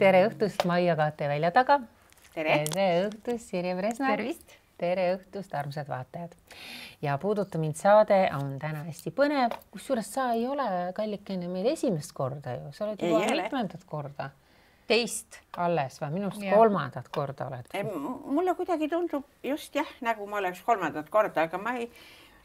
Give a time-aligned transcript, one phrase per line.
[0.00, 1.80] tere õhtust, Maia Kaate välja taga.
[2.32, 2.64] tere,
[3.06, 4.14] õhtust, Sirje Presna.
[4.14, 4.56] tervist.
[4.80, 6.36] tere õhtust, armsad vaatajad.
[7.02, 12.14] ja Puuduta mind saade on täna hästi põnev, kusjuures sa ei ole, kallikene, meil esimest
[12.16, 14.30] korda ju, sa oled juba mitmendat korda
[14.88, 15.42] teist.
[15.56, 17.68] alles või minu arust kolmandat korda oled.
[18.24, 21.90] mulle kuidagi tundub just jah, nagu ma oleks kolmandat korda, aga ma ei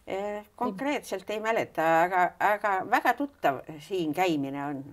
[0.08, 4.84] eh, konkreetselt ei mäleta, aga, aga väga tuttav siin käimine on.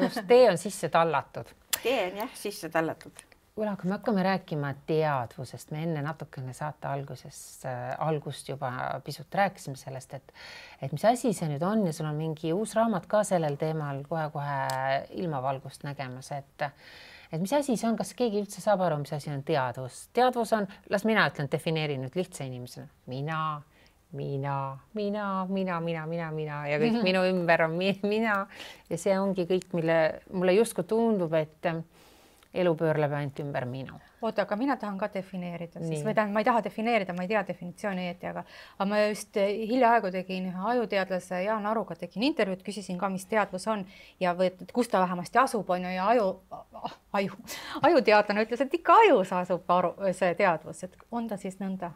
[0.00, 1.52] just tee on sisse tallatud.
[1.86, 3.24] Tee on jah sisse tallatud.
[3.56, 8.70] kuule, aga me hakkame rääkima teadvusest, me enne natukene saate alguses äh,, algust juba
[9.04, 10.32] pisut rääkisime sellest, et
[10.82, 14.02] et mis asi see nüüd on ja sul on mingi uus raamat ka sellel teemal
[14.08, 16.66] kohe-kohe ilmavalgust nägemas, et
[17.32, 20.08] et mis asi see on, kas keegi üldse saab aru, mis asi on teadvus?
[20.12, 23.40] teadvus on, las mina ütlen, defineerin nüüd lihtsa inimesena, mina
[24.12, 28.46] mina, mina, mina, mina, mina, mina ja kõik minu ümber on mi mina
[28.90, 29.98] ja see ongi kõik, mille
[30.32, 31.82] mulle justkui tundub, et ähm,
[32.56, 33.98] elu pöörleb ainult ümber minu.
[34.22, 35.88] oota, aga mina tahan ka defineerida Nii.
[35.88, 38.44] siis või tähendab, ma ei taha defineerida, ma ei tea definitsiooni õieti, aga
[38.78, 43.26] aga ma just eh, hiljaaegu tegin ühe ajuteadlase Jaan Aruga tegin intervjuud, küsisin ka, mis
[43.28, 43.84] teadvus on
[44.20, 46.26] ja või et kus ta vähemasti asub, on ju, ja aju,
[47.20, 47.38] aju,
[47.90, 51.92] ajuteadlane ütles, et ikka ajus asub aru, see teadvus, et on ta siis nõnda?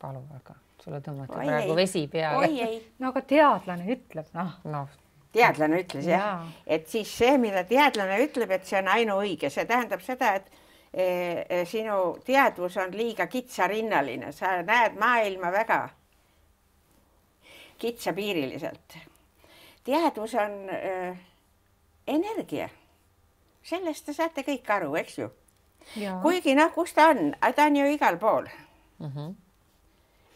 [0.00, 1.76] palun väga, sulle tõmmati Oi praegu ei.
[1.76, 2.46] vesi peale.
[2.46, 4.56] oi ei, no aga teadlane ütleb, noh.
[4.64, 4.96] noh,
[5.34, 6.48] teadlane ütles jah Jaa.
[6.66, 10.50] et siis see, mida teadlane ütleb, et see on ainuõige, see tähendab seda, et
[10.92, 15.80] eh, eh, sinu teadvus on liiga kitsarinnaline, sa näed maailma väga
[17.80, 18.98] kitsapiiriliselt.
[19.84, 21.18] teadvus on eh,
[22.06, 22.68] energia.
[23.62, 25.30] sellest te saate kõik aru, eks ju?
[26.22, 28.48] kuigi noh, kus ta on, ta on ju igal pool.
[28.98, 29.34] mm -hmm.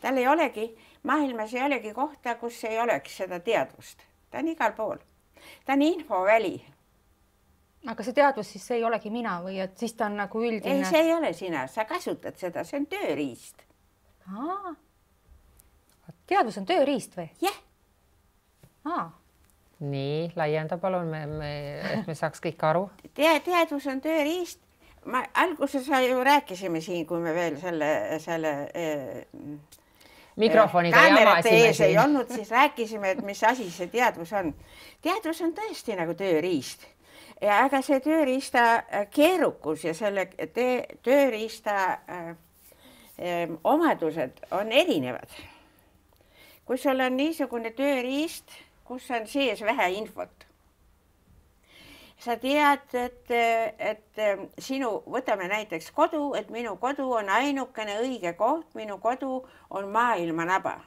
[0.04, 0.68] Tal ei olegi,
[1.08, 5.00] maailmas ei olegi kohta, kus ei oleks seda teadvust, ta on igal pool.
[5.64, 6.58] ta on infoväli
[7.90, 10.78] aga see teadvus siis ei olegi mina või et siis ta on nagu üldine?
[10.80, 13.64] ei, see ei ole sina, sa kasutad seda, see on tööriist.
[16.30, 17.28] teadvus on tööriist või?
[17.44, 17.60] jah,
[18.88, 19.06] aa,
[19.84, 21.54] nii laienda palun, me, me,
[21.92, 22.88] et me saaks kõik aru.
[23.12, 24.60] tea-, teadvus on tööriist.
[25.04, 29.26] ma alguses ju rääkisime siin, kui me veel selle, selle eh,
[30.36, 32.00] mikrofoniga jamasime ees ei siin.
[32.00, 34.54] olnud, siis rääkisime, et mis asi see teadvus on.
[35.02, 36.86] teadvus on tõesti nagu tööriist
[37.42, 40.26] ja aga see tööriista äh, keerukus ja selle
[41.04, 42.30] tööriista äh,
[43.18, 45.28] äh, omadused on erinevad.
[46.64, 48.48] kui sul on niisugune tööriist,
[48.88, 50.43] kus on sees vähe infot,
[52.24, 53.30] sa tead, et,
[53.78, 54.20] et
[54.62, 60.46] sinu, võtame näiteks kodu, et minu kodu on ainukene õige koht, minu kodu on maailma
[60.48, 60.78] naba.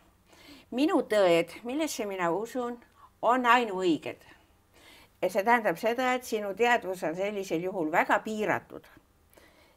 [0.72, 2.78] minu tõed, millesse mina usun,
[3.22, 4.18] on ainuõiged.
[5.22, 8.86] ja see tähendab seda, et sinu teadvus on sellisel juhul väga piiratud.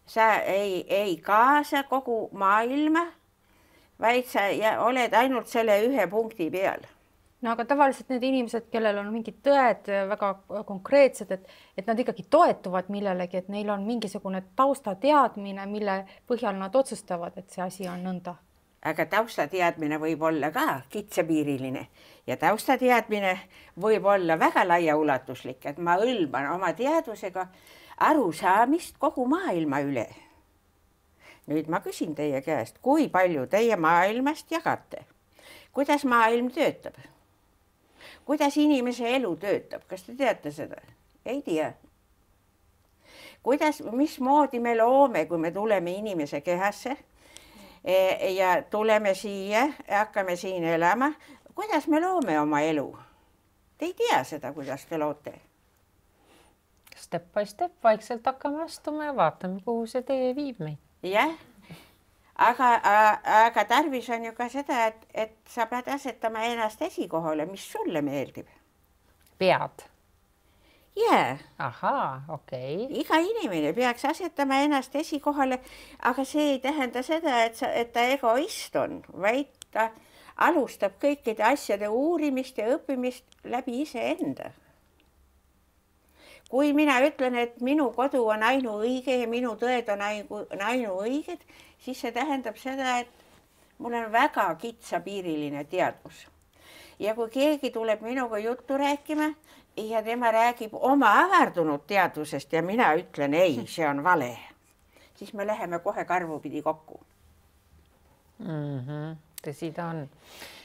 [0.06, 3.06] sa ei, ei kaasa kogu maailma,
[4.00, 6.88] vaid sa ja oled ainult selle ühe punkti peal
[7.40, 10.32] no aga tavaliselt need inimesed, kellel on mingid tõed väga
[10.68, 15.96] konkreetsed, et, et nad ikkagi toetuvad millelegi, et neil on mingisugune taustateadmine, mille
[16.28, 18.36] põhjal nad otsustavad, et see asi on nõnda.
[18.80, 21.82] aga taustateadmine võib olla ka kitsapiiriline
[22.26, 23.34] ja taustateadmine
[23.80, 27.46] võib olla väga laiaulatuslik, et ma hõlman oma teadvusega
[28.08, 30.08] arusaamist kogu maailma üle.
[31.46, 35.04] nüüd ma küsin teie käest, kui palju teie maailmast jagate?
[35.72, 36.96] kuidas maailm töötab?
[38.30, 40.78] Kuidas inimese elu töötab, kas te teate seda?
[41.26, 41.72] ei tea.
[43.42, 46.96] kuidas, mismoodi me loome, kui me tuleme inimese kehasse
[47.84, 51.12] E, ja tuleme siia hakkame siin elama.
[51.54, 52.98] kuidas me loome oma elu?
[53.78, 55.32] Te ei tea seda, kuidas te loote.
[56.96, 60.78] Step by step vaikselt hakkame astuma ja vaatame, kuhu see tee viib meid.
[61.02, 61.32] jah,
[62.40, 62.70] aga,
[63.44, 68.02] aga tarvis on ju ka seda, et, et sa pead asetama ennast esikohale, mis sulle
[68.02, 68.48] meeldib.
[69.38, 69.86] pead.
[70.96, 73.00] jaa, ahaa, okei okay.
[73.00, 75.60] iga inimene peaks asetama ennast esikohale,
[76.02, 79.90] aga see ei tähenda seda, et sa, et ta egoist on, vaid ta
[80.48, 84.50] alustab kõikide asjade uurimist ja õppimist läbi iseenda
[86.50, 91.44] kui mina ütlen, et minu kodu on ainuõige ja minu tõed on ainu, ainuõiged,
[91.80, 93.08] siis see tähendab seda, et
[93.78, 96.26] mul on väga kitsapiiriline teadvus.
[96.98, 99.34] ja kui keegi tuleb minuga juttu rääkima
[99.76, 104.38] ja tema räägib oma avardunud teadvusest ja mina ütlen ei, see on vale,
[105.14, 107.00] siis me läheme kohe karvupidi kokku
[108.38, 108.78] mm.
[108.78, 109.16] -hmm.
[109.46, 110.08] tõsi ta on.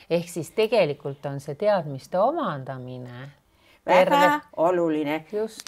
[0.09, 3.31] ehk siis tegelikult on see teadmiste omandamine
[3.85, 4.41] väga Terve.
[4.57, 5.25] oluline.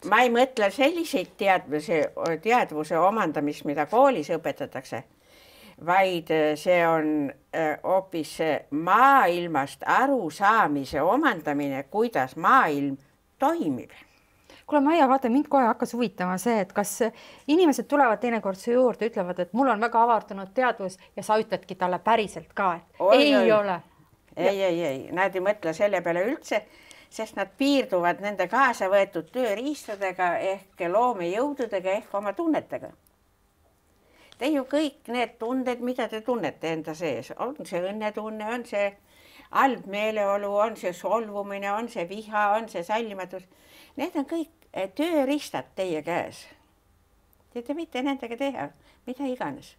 [0.10, 2.02] Ma ei mõtle selliseid teadmisi,
[2.42, 5.04] teadvuse omandamist, mida koolis õpetatakse,
[5.86, 12.98] vaid äh, see on äh, hoopis see maailmast arusaamise omandamine, kuidas maailm
[13.40, 13.92] toimib
[14.68, 17.00] kuule, Maia, vaata mind kohe hakkas huvitama see, et kas
[17.48, 21.76] inimesed tulevad teinekord su juurde, ütlevad, et mul on väga avardunud teadvus ja sa ütledki
[21.80, 23.52] talle päriselt ka, et Oi, ei oi.
[23.52, 23.80] ole.
[24.36, 26.66] ei, ei, ei, nad ei mõtle selle peale üldse,
[27.10, 32.92] sest nad piirduvad nende kaasa võetud tööriistadega ehk loomejõududega ehk oma tunnetega.
[34.38, 38.92] Te ju kõik need tunded, mida te tunnete enda sees, on see õnnetunne, on see
[39.50, 43.48] halb meeleolu, on see solvumine, on see viha, on see sallimatus,
[43.98, 46.44] need on kõik eh, tööriistad teie käes.
[47.54, 48.68] Te te võite nendega teha
[49.07, 49.75] mida iganes.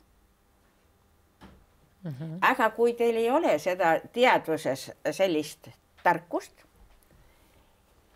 [2.41, 5.69] Aga kui teil ei ole seda teadvuses sellist
[6.03, 6.63] tarkust,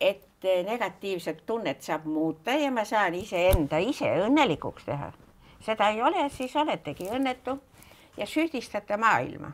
[0.00, 5.10] et negatiivset tunnet saab muuta ja ma saan iseenda ise õnnelikuks teha,
[5.64, 7.58] seda ei ole, siis oletegi õnnetu
[8.16, 9.52] ja süüdistate maailma.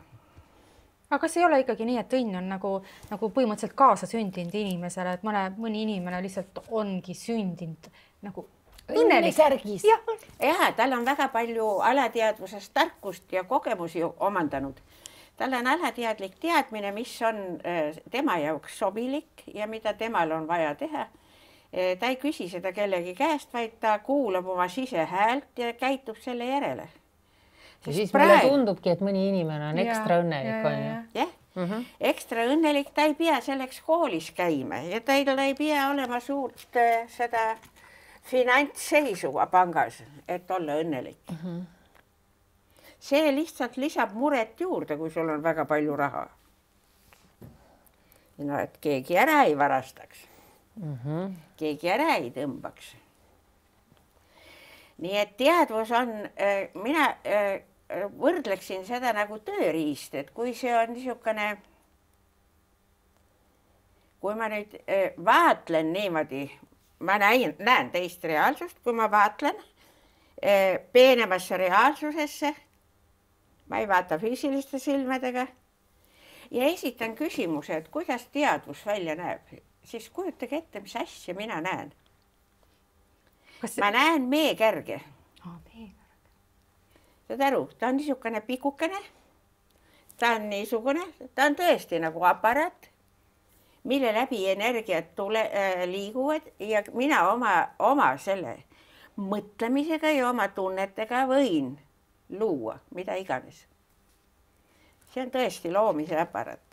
[1.09, 2.75] aga kas ei ole ikkagi nii, et õnn on nagu,
[3.09, 7.89] nagu põhimõtteliselt kaasasündinud inimesele, et mõne, mõni inimene lihtsalt ongi sündinud
[8.21, 8.45] nagu
[8.89, 9.33] õnnelik?
[9.33, 9.85] õnnesärgis.
[9.87, 10.01] jah,
[10.39, 14.81] ja tal on väga palju alateadvusest tarkust ja kogemusi omandanud.
[15.37, 20.75] tal on alateadlik teadmine, mis on äh, tema jaoks sobilik ja mida temal on vaja
[20.75, 21.07] teha.
[21.71, 26.87] Ta ei küsi seda kellegi käest, vaid ta kuulab oma sisehäält ja käitub selle järele.
[27.85, 30.95] ja siis mulle tundubki, et mõni inimene on Jaa, ekstra õnnelik, onju.
[31.13, 31.81] jah Mhm.
[31.99, 36.19] ekstra õnnelik, ta ei pea selleks koolis käima ja ta ei, ta ei pea olema
[36.21, 37.57] suurt äh, seda
[38.29, 41.37] finantsseisu pangas, et olla õnnelik mm.
[41.43, 41.61] -hmm.
[42.99, 46.27] see lihtsalt lisab muret juurde, kui sul on väga palju raha.
[48.37, 50.28] no et keegi ära ei varastaks
[50.79, 51.33] mm, -hmm.
[51.57, 52.95] keegi ära ei tõmbaks.
[54.99, 56.09] nii et teadvus on,
[56.75, 61.49] mina äh, võrdleksin seda nagu tööriist, et kui see on niisugune,
[64.19, 66.43] kui ma nüüd äh, vaatlen niimoodi,
[66.99, 72.53] ma näin, näen teist reaalsust, kui ma vaatlen äh, peenemasse reaalsusesse,
[73.69, 75.47] ma ei vaata füüsiliste silmadega
[76.51, 81.93] ja esitan küsimuse, et kuidas teadvus välja näeb, siis kujutage ette, mis asja mina näen.
[83.61, 85.01] kas ma näen meekärge
[85.73, 86.05] meiega.
[87.27, 89.01] saad aru, ta on niisugune pikukene.
[90.17, 92.89] ta on niisugune, ta on tõesti nagu aparaat,
[93.83, 98.57] mille läbi energiat tule äh,, liiguvad ja mina oma, oma selle
[99.17, 101.77] mõtlemisega ja oma tunnetega võin
[102.29, 103.65] luua mida iganes.
[105.13, 106.68] see on tõesti loomise aparaat.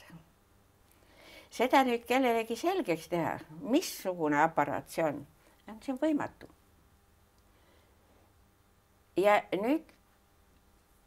[1.57, 5.23] Seda nüüd kellelegi selgeks teha, missugune aparaat see on,
[5.81, 6.51] see on võimatu.
[9.17, 9.95] ja nüüd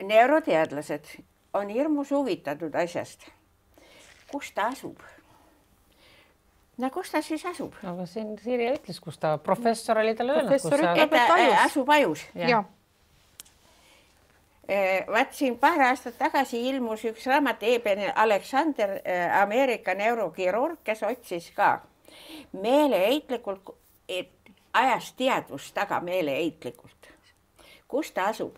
[0.10, 1.12] neuroteadlased
[1.54, 3.28] on hirmus huvitatud asjast.
[4.32, 4.98] kus ta asub?
[6.78, 7.78] no kus ta siis asub?
[7.84, 10.58] aga siin Sirje ütles, kus ta, professor oli talle öelnud,
[11.64, 12.26] asub ajus.
[12.34, 12.50] Jah.
[12.50, 12.66] jah,
[15.10, 19.00] vaat siin paar aastat tagasi ilmus üks raamat Eben Aleksander,
[19.42, 21.80] Ameerika neurokirurg, kes otsis ka
[22.54, 23.74] meeleheitlikult,
[24.10, 27.14] et ajas teadvust taga meeleheitlikult.
[27.88, 28.58] kus ta asub?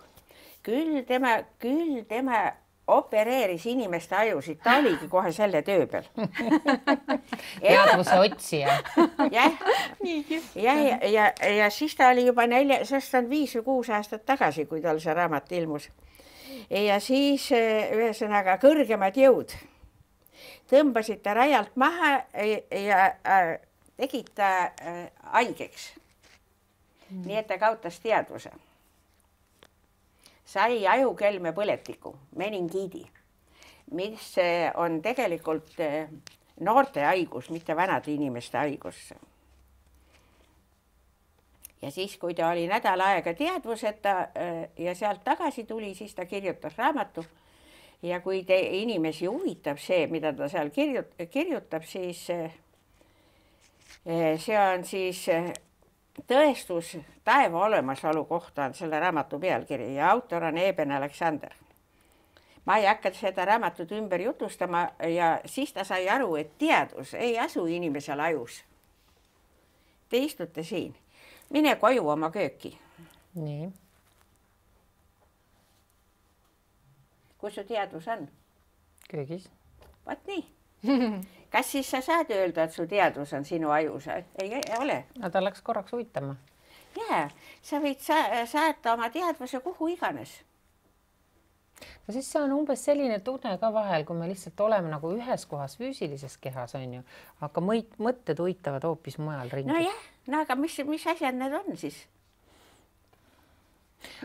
[0.64, 2.52] küll tema, küll tema
[2.88, 6.04] opereeris inimeste ajusid, ta oligi kohe selle töö peal.
[7.62, 8.78] teadvuse otsija.
[9.32, 9.52] jah,
[10.56, 13.90] ja, ja, ja, ja siis ta oli juba nelja, sest ta on viis või kuus
[13.90, 15.90] aastat tagasi, kui tal see raamat ilmus.
[16.72, 19.54] Ja siis eh, ühesõnaga kõrgemad jõud.
[20.72, 23.56] Tõmbasid ta rajalt maha ja, ja äh,
[24.00, 25.92] tegid ta äh, haigeks.
[27.12, 27.26] Mm..
[27.28, 28.52] nii et ta kaotas teadvuse.
[30.52, 33.06] sai ajukelme põletiku, meningiidi,
[33.96, 36.10] mis eh, on tegelikult eh,
[36.60, 39.14] noorte haigus, mitte vanade inimeste haigus
[41.82, 46.26] ja siis, kui ta oli nädal aega teadvuseta äh, ja sealt tagasi tuli, siis ta
[46.26, 47.26] kirjutas raamatu.
[48.04, 52.52] ja kui te inimesi huvitab see, mida ta seal kirjut-, kirjutab, siis äh,
[54.38, 55.54] see on siis äh,
[56.28, 61.54] tõestus taeva olemasolu kohta on selle raamatu pealkiri ja autor on Eben Aleksander.
[62.66, 67.40] ma ei hakka seda raamatut ümber jutustama ja siis ta sai aru, et teadvus ei
[67.40, 68.64] asu inimesel ajus.
[70.10, 70.96] Te istute siin
[71.52, 72.78] mine koju oma kööki.
[73.36, 73.72] nii.
[77.38, 78.28] kus su teadvus on?
[79.10, 79.50] köögis.
[80.08, 80.46] vot nii.
[81.54, 84.08] kas siis sa saad öelda, et su teadvus on sinu ajus?
[84.08, 85.04] ei, ei ole.
[85.20, 86.36] no ta läks korraks uitama.
[86.98, 87.28] jaa,
[87.62, 90.42] sa võid sa saata oma teadvuse kuhu iganes
[92.08, 95.46] no siis see on umbes selline tunne ka vahel, kui me lihtsalt oleme nagu ühes
[95.50, 97.04] kohas füüsilises kehas on ju,
[97.48, 99.74] aga mõt-, mõtted uitavad hoopis mujal ringi.
[99.74, 102.04] nojah, no aga mis, mis asjad need on siis?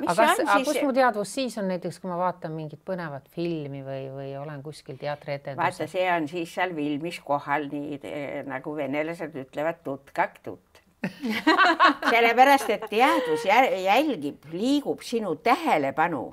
[0.03, 3.83] aga kas, aga kus mu teadvus siis on näiteks, kui ma vaatan mingit põnevat filmi
[3.85, 5.63] või, või olen kuskil teatrietendusel?
[5.63, 8.01] vaata, see on siis seal filmis kohal nii
[8.49, 10.83] nagu venelased ütlevad tutkak tutt
[12.13, 16.25] sellepärast, et teadvus jälgib, liigub sinu tähelepanu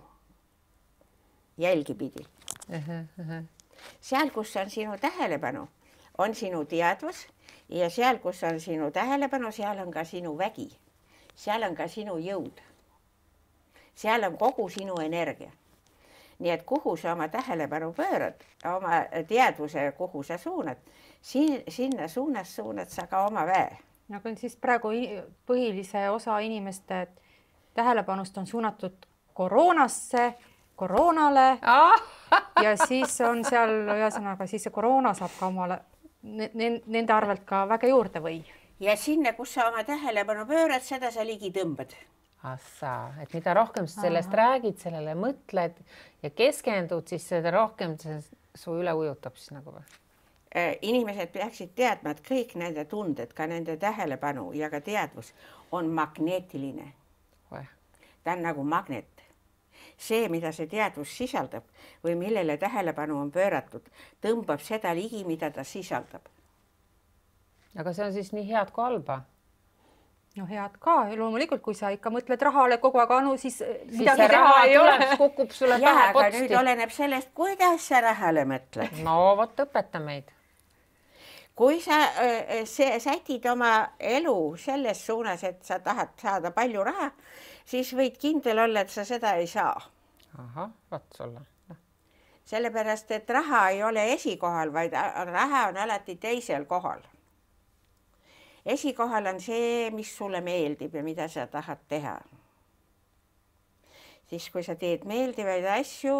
[1.57, 2.25] jälgipidi
[2.69, 2.75] uh.
[2.75, 3.43] -huh, uh -huh.
[4.01, 5.67] seal, kus on sinu tähelepanu,
[6.17, 7.27] on sinu teadvus
[7.69, 10.69] ja seal, kus on sinu tähelepanu, seal on ka sinu vägi,
[11.35, 12.73] seal on ka sinu jõud
[13.95, 15.51] seal on kogu sinu energia.
[16.39, 18.41] nii et kuhu sa oma tähelepanu pöörad,
[18.75, 20.77] oma teadvuse, kuhu sa suunad,
[21.21, 23.77] siin, sinna suunas suunad sa ka oma väe.
[24.09, 24.89] no aga siis praegu
[25.45, 27.07] põhilise osa inimeste
[27.73, 30.33] tähelepanust on suunatud koroonasse,
[30.75, 31.47] koroonale
[32.65, 35.79] ja siis on seal ühesõnaga siis see koroona saab ka omale
[36.23, 38.41] nende arvelt ka väge juurde või?
[38.79, 41.93] ja sinna, kus sa oma tähelepanu pöörad, seda sa ligi tõmbad
[42.43, 44.37] ahsaa, et mida rohkem sa sellest Aha.
[44.37, 45.77] räägid, sellele mõtled
[46.23, 48.17] ja keskendud, siis seda rohkem see
[48.55, 49.83] su üle ujutab siis nagu või?
[50.53, 55.31] Äh, inimesed peaksid teadma, et kõik nende tunded, ka nende tähelepanu ja ka teadvus
[55.71, 56.91] on magneetiline.
[58.23, 59.12] ta on nagu magnet.
[59.97, 61.63] See, mida see teadvus sisaldab
[62.03, 63.85] või millele tähelepanu on pööratud,
[64.21, 66.21] tõmbab seda ligi, mida ta sisaldab.
[67.77, 69.23] aga see on siis nii head kui halba
[70.35, 73.59] no head ka, loomulikult, kui sa ikka mõtled rahale kogu aeg, Anu, siis
[73.93, 75.09] midagi teha ei ole.
[75.19, 76.39] kukub sulle pähe potsti.
[76.41, 79.03] nüüd oleneb sellest, kuidas sa rahale mõtled.
[79.05, 80.31] no vot, õpeta meid.
[81.55, 81.99] kui sa
[82.65, 87.11] see, sätid oma elu selles suunas, et sa tahad saada palju raha,
[87.65, 89.81] siis võid kindel olla, et sa seda ei saa.
[90.37, 91.41] ahah, vot sulle
[92.43, 94.91] sellepärast, et raha ei ole esikohal, vaid
[95.31, 96.99] raha on alati teisel kohal
[98.65, 102.15] esikohal on see, mis sulle meeldib ja mida sa tahad teha.
[104.29, 106.15] siis, kui sa teed meeldivaid asju,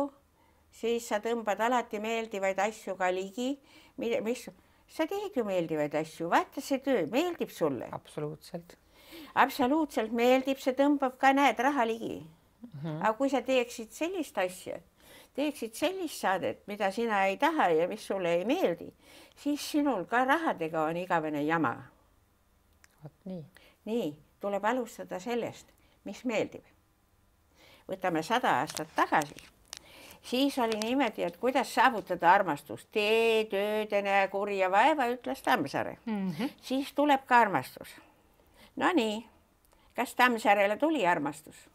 [0.71, 3.55] siis sa tõmbad alati meeldivaid asju ka ligi,
[3.97, 4.45] mis,
[4.87, 7.89] sa teed ju meeldivaid asju, vaata see töö meeldib sulle.
[7.91, 8.77] absoluutselt.
[9.35, 12.79] Absoluutselt meeldib, see tõmbab ka, näed, raha ligi mm.
[12.83, 12.99] -hmm.
[13.01, 14.79] aga kui sa teeksid sellist asja,
[15.33, 18.93] teeksid sellist saadet, mida sina ei taha ja mis sulle ei meeldi,
[19.35, 21.93] siis sinul ka rahadega on igavene jama
[23.03, 23.45] vot nii.
[23.85, 25.67] nii, tuleb alustada sellest,
[26.03, 26.63] mis meeldib.
[27.87, 29.35] võtame sada aastat tagasi,
[30.23, 35.97] siis oli niimoodi, et kuidas saavutada armastust, tee tööd ja näe kurja vaeva, ütles Tammsaare
[36.05, 36.31] mm.
[36.31, 36.49] -hmm.
[36.61, 37.95] siis tuleb ka armastus.
[38.75, 39.25] Nonii,
[39.95, 41.69] kas Tammsaarele tuli armastus?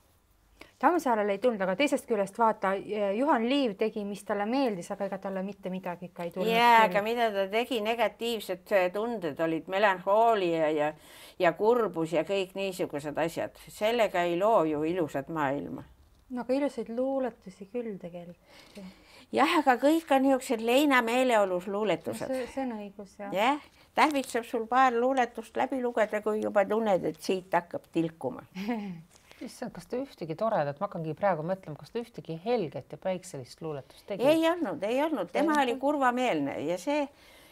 [0.78, 2.70] Tammsaarele ei tulnud, aga teisest küljest vaata,
[3.18, 6.50] Juhan Liiv tegi, mis talle meeldis, aga ega talle mitte midagi ikka ei tulnud.
[6.54, 10.92] jaa, aga mida ta tegi, negatiivsed tunded olid melanhoolia ja,
[11.38, 15.82] ja kurbus ja kõik niisugused asjad, sellega ei loo ju ilusat maailma.
[16.30, 18.38] no aga ilusaid luuletusi küll tegelikult.
[19.34, 22.46] jah, aga kõik on niisugused leina meeleolus luuletused no,.
[22.54, 23.34] see on õigus jah.
[23.34, 23.66] jah,
[23.98, 28.44] tarvitseb sul paar luuletust läbi lugeda, kui juba tunned, et siit hakkab tilkuma
[29.46, 33.62] issand, kas ta ühtegi toredat, ma hakkangi praegu mõtlema, kas ta ühtegi helget ja päikselist
[33.62, 34.26] luuletust tegi?
[34.26, 37.06] ei olnud, ei olnud, tema oli kurvameelne ja see,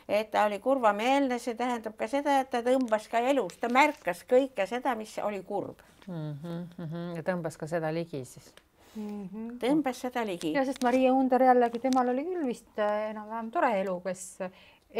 [0.08, 4.24] et ta oli kurvameelne, see tähendab ka seda, et ta tõmbas ka elus, ta märkas
[4.28, 6.30] kõike seda, mis oli kurb mm.
[6.42, 8.52] -hmm, ja tõmbas ka seda ligi siis
[8.96, 9.28] mm?
[9.28, 9.50] -hmm.
[9.62, 10.52] tõmbas seda ligi.
[10.56, 14.26] ja sest Maria Under jällegi, temal oli küll vist äh, enam-vähem tore elu, kes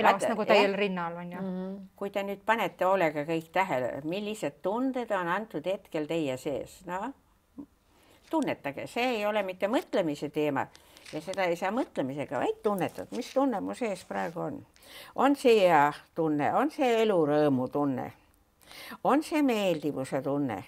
[0.03, 0.79] Vaata, nagu täiel jah.
[0.79, 1.53] rinnal on ju mm.
[1.53, 1.87] -hmm.
[1.97, 7.13] kui te nüüd panete hoolega kõik tähele, millised tunded on antud hetkel teie sees, noh
[8.31, 10.67] tunnetage, see ei ole mitte mõtlemise teema
[11.13, 14.61] ja seda ei saa mõtlemisega, vaid tunnetad, mis tunne mu sees praegu on.
[15.15, 18.11] on see hea tunne, on see elurõõmu tunne,
[19.05, 20.65] on see meeldivuse tunne.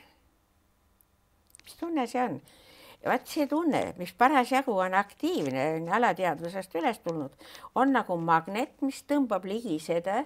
[1.64, 2.40] mis tunne see on?
[3.06, 7.34] Vaat see tunne, mis parasjagu on aktiivne, on alateadvusest üles tulnud,
[7.78, 10.24] on nagu magnet, mis tõmbab ligi seda,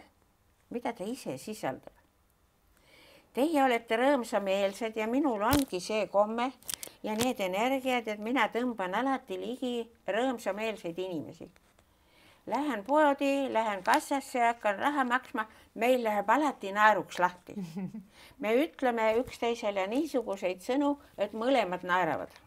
[0.72, 1.92] mida ta ise sisaldab.
[3.32, 6.50] Teie olete rõõmsameelsed ja minul ongi see komme
[7.04, 9.74] ja need energiad, et mina tõmban alati ligi
[10.08, 11.48] rõõmsameelseid inimesi.
[12.52, 15.46] Lähen poodi, lähen kassasse, hakkan raha maksma,
[15.78, 17.54] meil läheb alati naeruks lahti.
[18.42, 22.40] me ütleme üksteisele niisuguseid sõnu, et mõlemad naeravad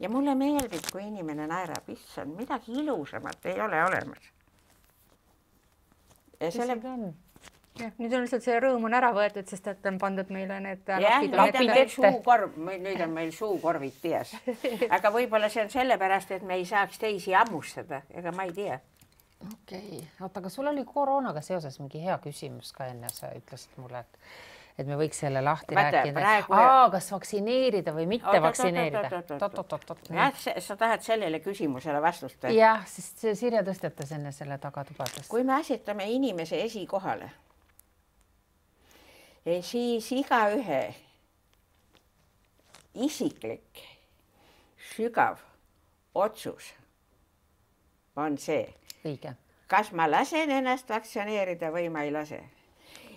[0.00, 4.32] ja mulle meeldib, kui inimene naerab, issand, midagi ilusamat ei ole olemas.
[6.40, 6.76] ja selle
[7.80, 10.88] jah, nüüd on lihtsalt see rõõm on ära võetud, sest et on pandud meile need
[10.88, 14.34] jah, nüüd on meil suukorv, nüüd on meil suukorvid peas.
[14.96, 18.80] aga võib-olla see on sellepärast, et me ei saaks teisi hammustada, ega ma ei tea.
[19.46, 23.80] okei okay., oota, aga sul oli koroonaga seoses mingi hea küsimus ka enne, sa ütlesid
[23.80, 24.20] mulle, et
[24.78, 29.08] et me võiks selle lahti Vaata, rääkida praegu- kas vaktsineerida või mitte Oot, vaktsineerida
[30.10, 35.28] jah, sa tahad sellele küsimusele vastust jah, sest Sirje tõstatas enne selle tagatubadest.
[35.28, 37.30] kui me asetame inimese esikohale,
[39.62, 40.82] siis igaühe
[42.94, 43.84] isiklik
[44.96, 45.38] sügav
[46.14, 46.72] otsus
[48.16, 48.64] on see,
[49.04, 49.34] õige,
[49.68, 52.40] kas ma lasen ennast vaktsineerida või ma ei lase.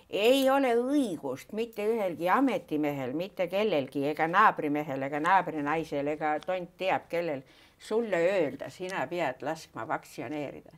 [0.10, 7.06] Ei ole õigust mitte ühelgi ametimehel, mitte kellelgi ega naabrimehel ega naabrinaisel ega tont teab
[7.10, 7.44] kellel
[7.80, 10.72] sulle öelda, sina pead laskma vaktsineerida.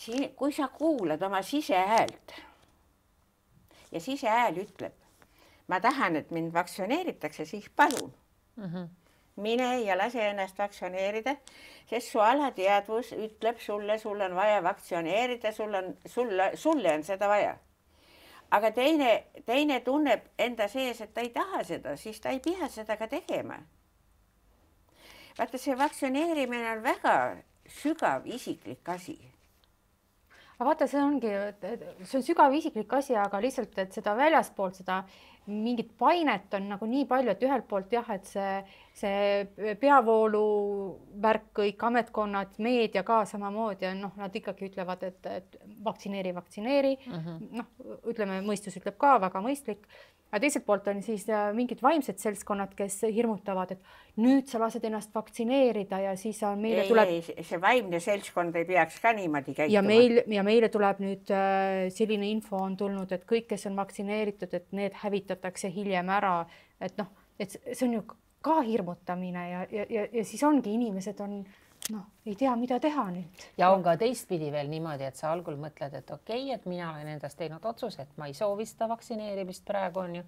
[0.00, 2.32] siin, kui sa kuulad oma sisehäält
[3.92, 4.94] ja sisehääl ütleb,
[5.68, 8.14] ma tahan, et mind vaktsineeritakse, siis palun
[9.36, 11.36] mine ja lase ennast vaktsineerida,
[11.90, 17.28] sest su alateadvus ütleb sulle, sul on vaja vaktsineerida, sul on, sulle, sulle on seda
[17.28, 17.56] vaja.
[18.50, 19.10] Aga teine,
[19.46, 23.08] teine tunneb enda sees, et ta ei taha seda, siis ta ei pea seda ka
[23.10, 23.58] tegema.
[25.38, 27.14] vaata, see vaktsineerimine on väga
[27.68, 29.18] sügav isiklik asi.
[30.58, 31.34] aga vaata, see ongi,
[32.04, 35.04] see on sügav isiklik asi, aga lihtsalt, et seda väljaspoolt seda
[35.50, 38.52] mingit painet on nagu nii palju, et ühelt poolt jah, et see,
[38.96, 46.34] see peavooluvärk, kõik ametkonnad, meedia ka samamoodi on noh, nad ikkagi ütlevad, et, et vaktsineeri,
[46.36, 47.50] vaktsineeri mm -hmm..
[47.60, 49.86] noh, ütleme, mõistus ütleb ka väga mõistlik.
[50.30, 53.80] aga teiselt poolt on siis äh, mingid vaimsed seltskonnad, kes hirmutavad, et
[54.16, 57.08] nüüd sa lased ennast vaktsineerida ja siis on meile ei, tuleb
[57.42, 59.74] see vaimne seltskond ei peaks ka niimoodi käituma.
[59.74, 63.76] ja meil ja meile tuleb nüüd äh, selline info on tulnud, et kõik, kes on
[63.76, 64.94] vaktsineeritud, et need
[65.40, 66.44] hävitatakse hiljem ära,
[66.80, 68.02] et noh, et see see on ju
[68.42, 71.44] ka hirmutamine ja, ja, ja, ja siis ongi inimesed on
[71.90, 73.44] noh, ei tea, mida teha nüüd.
[73.58, 76.90] ja on ka teistpidi veel niimoodi, et sa algul mõtled, et okei okay,, et mina
[76.92, 80.24] olen endast teinud otsuse, et ma ei soovi seda vaktsineerimist praegu on ju.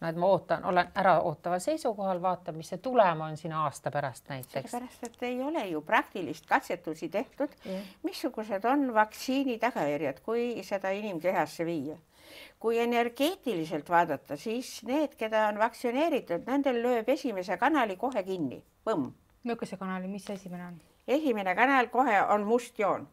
[0.00, 4.28] no et ma ootan, olen äraootaval seisukohal, vaatan, mis see tulem on siin aasta pärast
[4.28, 4.70] näiteks.
[4.70, 7.56] sellepärast, et ei ole ju praktilist katsetusi tehtud,
[8.02, 11.96] missugused on vaktsiini tagajärjed, kui seda inimkehasse viia.
[12.58, 19.10] Kui energeetiliselt vaadata, siis need, keda on vaktsineeritud, nendel lööb esimese kanali kohe kinni, põmm.
[19.44, 20.80] milline kanali, mis esimene on?
[21.10, 23.08] esimene kanal kohe on must joon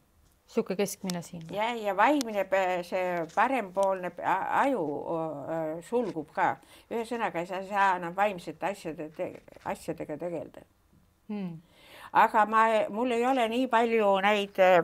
[0.47, 1.43] niisugune keskmine siin.
[1.51, 2.45] ja, ja vaimne,
[2.87, 4.11] see parempoolne
[4.61, 4.83] aju
[5.89, 6.55] sulgub ka.
[6.91, 9.09] ühesõnaga, ei saa enam vaimsete asjade,
[9.65, 10.63] asjadega tegeleda.
[11.27, 11.57] Hmm.
[12.11, 14.77] Aga ma, mul ei ole nii palju neid äh,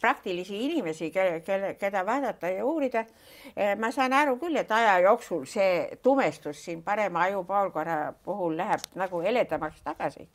[0.00, 3.04] praktilisi inimesi, kelle, kelle, keda vaadata ja uurida.
[3.78, 9.20] ma saan aru küll, et aja jooksul see tumestus siin parema ajupoolkorra puhul läheb nagu
[9.20, 10.28] heledamaks tagasi.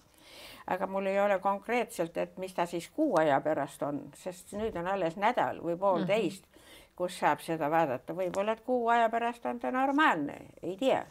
[0.67, 4.75] aga mul ei ole konkreetselt, et mis ta siis kuu aja pärast on, sest nüüd
[4.75, 6.95] on alles nädal või poolteist mm, -hmm.
[6.95, 11.05] kus saab seda vaadata, võib-olla et kuu aja pärast on ta normaalne, ei tea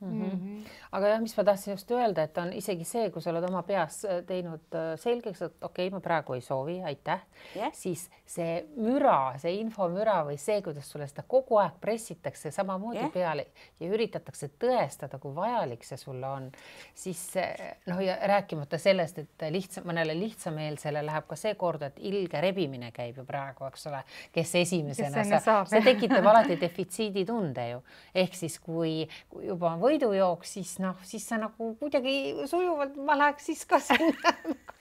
[0.00, 0.64] Mm -hmm.
[0.92, 3.62] aga jah, mis ma tahtsin just öelda, et on isegi see, kui sa oled oma
[3.62, 7.20] peas äh, teinud äh, selgeks, et okei okay,, ma praegu ei soovi, aitäh
[7.54, 7.72] Jah.
[7.72, 13.12] siis see müra, see infomüra või see, kuidas sulle seda kogu aeg pressitakse samamoodi Jah.
[13.12, 13.46] peale
[13.80, 16.50] ja üritatakse tõestada, kui vajalik see sulle on,
[16.94, 21.98] siis äh, noh, ja rääkimata sellest, et lihtsam, mõnele lihtsameelsele läheb ka see korda, et
[21.98, 27.68] ilge rebimine käib ju praegu, eks ole, kes esimesena enne saab, see tekitab alati defitsiiditunde
[27.74, 27.84] ju,
[28.14, 29.08] ehk siis kui,
[29.44, 34.34] juba on võidujooks, siis noh, siis sa nagu kuidagi sujuvalt, ma läheks siis ka sinna.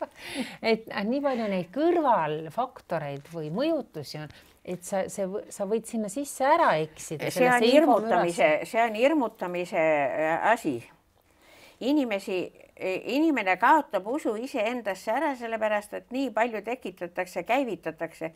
[0.72, 4.32] et äh, nii palju neid kõrvalfaktoreid või mõjutusi on,
[4.64, 7.32] et sa, see, sa võid sinna sisse ära eksida.
[7.34, 10.78] see on hirmutamise, see on hirmutamise äh, asi.
[11.80, 12.42] inimesi,
[12.80, 18.32] inimene kaotab usu iseendasse ära, sellepärast et nii palju tekitatakse, käivitatakse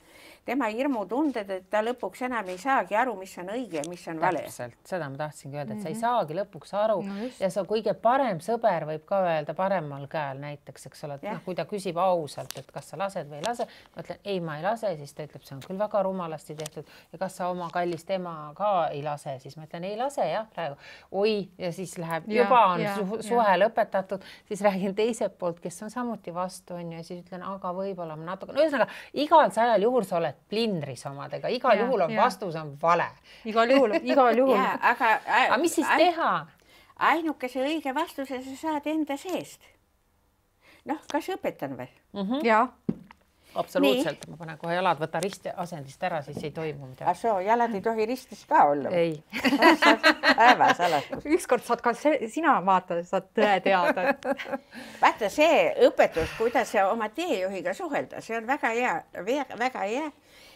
[0.46, 4.20] tema hirmutunded, et ta lõpuks enam ei saagi aru, mis on õige ja mis on
[4.22, 4.42] vale.
[4.44, 7.40] täpselt, seda ma tahtsingi öelda, et sa ei saagi lõpuks aru No just.
[7.42, 11.40] ja su kõige parem sõber võib ka öelda paremal käel näiteks, eks ole, et noh,
[11.46, 14.58] kui ta küsib ausalt, et kas sa lased või ei lase, ma ütlen ei, ma
[14.60, 17.70] ei lase, siis ta ütleb, see on küll väga rumalasti tehtud ja kas sa oma
[17.74, 20.76] kallist ema ka ei lase, siis ma ütlen ei lase jah, praegu
[21.24, 23.24] oi ja siis läheb, Ja, juba on ja, su ja.
[23.30, 27.74] suhe lõpetatud, siis räägin teiselt poolt, kes on samuti vastu onju ja siis ütlen, aga
[27.76, 32.06] võib-olla ma natuke, no ühesõnaga igal sajal juhul sa oled plindris omadega, igal Ja, juhul
[32.06, 32.22] on ja.
[32.24, 33.08] vastus on vale
[33.46, 34.56] igal juhul, igal juhul.
[34.56, 35.14] ja aga,
[35.46, 36.34] aga mis siis teha?
[37.00, 39.62] ainukese õige vastuse sa saad enda seest.
[40.86, 41.90] noh, kas õpetan või?
[42.44, 42.68] ja
[43.56, 47.20] absoluutselt, ma panen kohe jalad, võta risti asendist ära, siis ei toimu ah midagi.
[47.22, 48.90] soo, jalad ei tohi ristis ka olla?
[48.90, 49.16] ei
[50.40, 51.26] päevasaladus.
[51.38, 54.28] ükskord saad ka see, sina vaata, saad tõe teada et....
[55.04, 58.96] vaata see õpetus, kuidas oma teejuhiga suhelda, see on väga hea,
[59.60, 60.08] väga hea,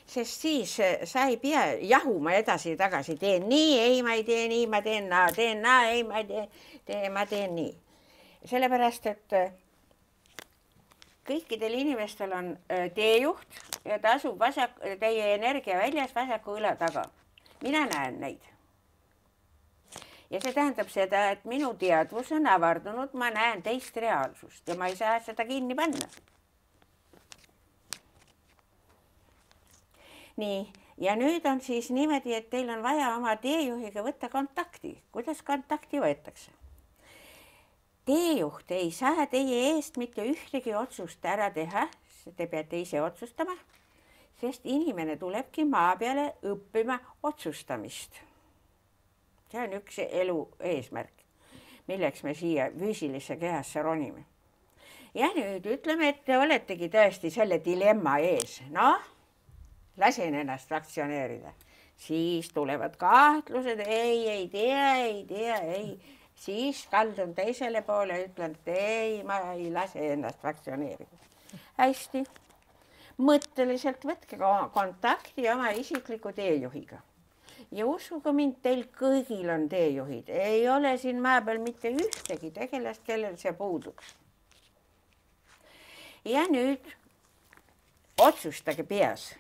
[0.08, 4.66] sest siis eh, sa ei pea jahuma edasi-tagasi, teen nii, ei, ma ei tee nii,
[4.72, 6.48] ma teen naa, teen naa, ei, ma ei tee,
[6.88, 7.74] tee, ma teen nii.
[8.48, 9.52] sellepärast, et eh,
[11.28, 17.10] kõikidel inimestel on eh, teejuht ja ta asub vasak, teie energia väljas vasaku õla taga.
[17.62, 18.54] mina näen neid
[20.30, 24.90] ja see tähendab seda, et minu teadvus on avardunud, ma näen teist reaalsust ja ma
[24.92, 26.10] ei saa seda kinni panna.
[30.38, 30.60] nii,
[31.02, 34.98] ja nüüd on siis niimoodi, et teil on vaja oma teejuhiga võtta kontakti.
[35.12, 36.57] kuidas kontakti võetakse?
[38.08, 41.88] Teejuht ei saa teie eest mitte ühtegi otsust ära teha,
[42.36, 43.56] te peate ise otsustama,
[44.42, 48.24] sest inimene tulebki maa peale õppima otsustamist.
[49.52, 51.24] see on üks elu eesmärk,
[51.88, 54.26] milleks me siia füüsilisse kehasse ronime.
[55.14, 59.18] ja nüüd ütleme, et te oletegi tõesti selle dilemma ees, noh
[59.98, 61.52] lasen ennast fraktsioneerida,
[61.98, 66.00] siis tulevad kahtlused, ei, ei tea, ei tea, ei,
[66.38, 71.26] siis kaldun teisele poole, ütlen, et ei, ma ei lase ennast fraktsioneerida.
[71.78, 72.24] hästi,
[73.18, 74.38] mõtteliselt võtke
[74.74, 77.02] kontakti oma isikliku teejuhiga
[77.72, 83.04] ja uskuge mind, teil kõigil on teejuhid, ei ole siin maa peal mitte ühtegi tegelast,
[83.06, 84.16] kellel see puuduks.
[86.26, 86.88] ja nüüd
[88.20, 89.34] otsustage peas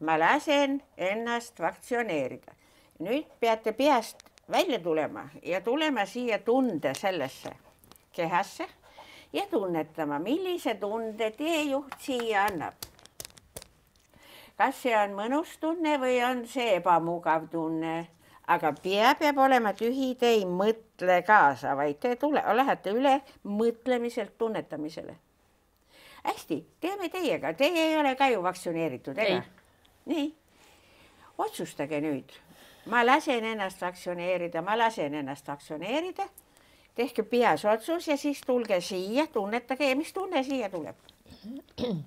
[0.00, 2.52] ma lasen ennast vaktsioneerida.
[3.00, 7.50] nüüd peate peast välja tulema ja tulema siia tunde sellesse
[8.12, 8.66] kehasse
[9.32, 12.74] ja tunnetama, millise tunde teejuht siia annab.
[14.56, 18.10] kas see on mõnus tunne või on see ebamugav tunne,
[18.46, 24.36] aga pea peab olema tühi, te ei mõtle kaasa, vaid te tule, lähete üle mõtlemiselt
[24.38, 25.16] tunnetamisele.
[26.24, 29.42] hästi, teeme teiega, teie ei ole ka ju vaktsioneeritud, ega?
[30.10, 30.28] nii,
[31.38, 32.34] otsustage nüüd,
[32.90, 36.28] ma lasen ennast aktsioneerida, ma lasen ennast aktsioneerida.
[36.94, 40.96] tehke peas otsus ja siis tulge siia, tunnetage, mis tunne siia tuleb.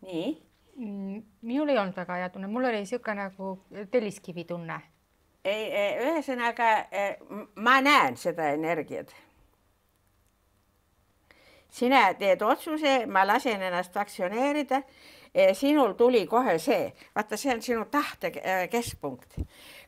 [0.00, 3.50] nii Mm, minul ei olnud väga hea tunne, mul oli niisugune nagu
[3.92, 4.78] telliskivi tunne.
[5.50, 6.68] ühesõnaga
[7.64, 9.12] ma näen seda energiat
[11.70, 14.82] sina teed otsuse, ma lasen ennast vaktsioneerida.
[15.54, 19.38] sinul tuli kohe see, vaata, see on sinu tahte äh, keskpunkt.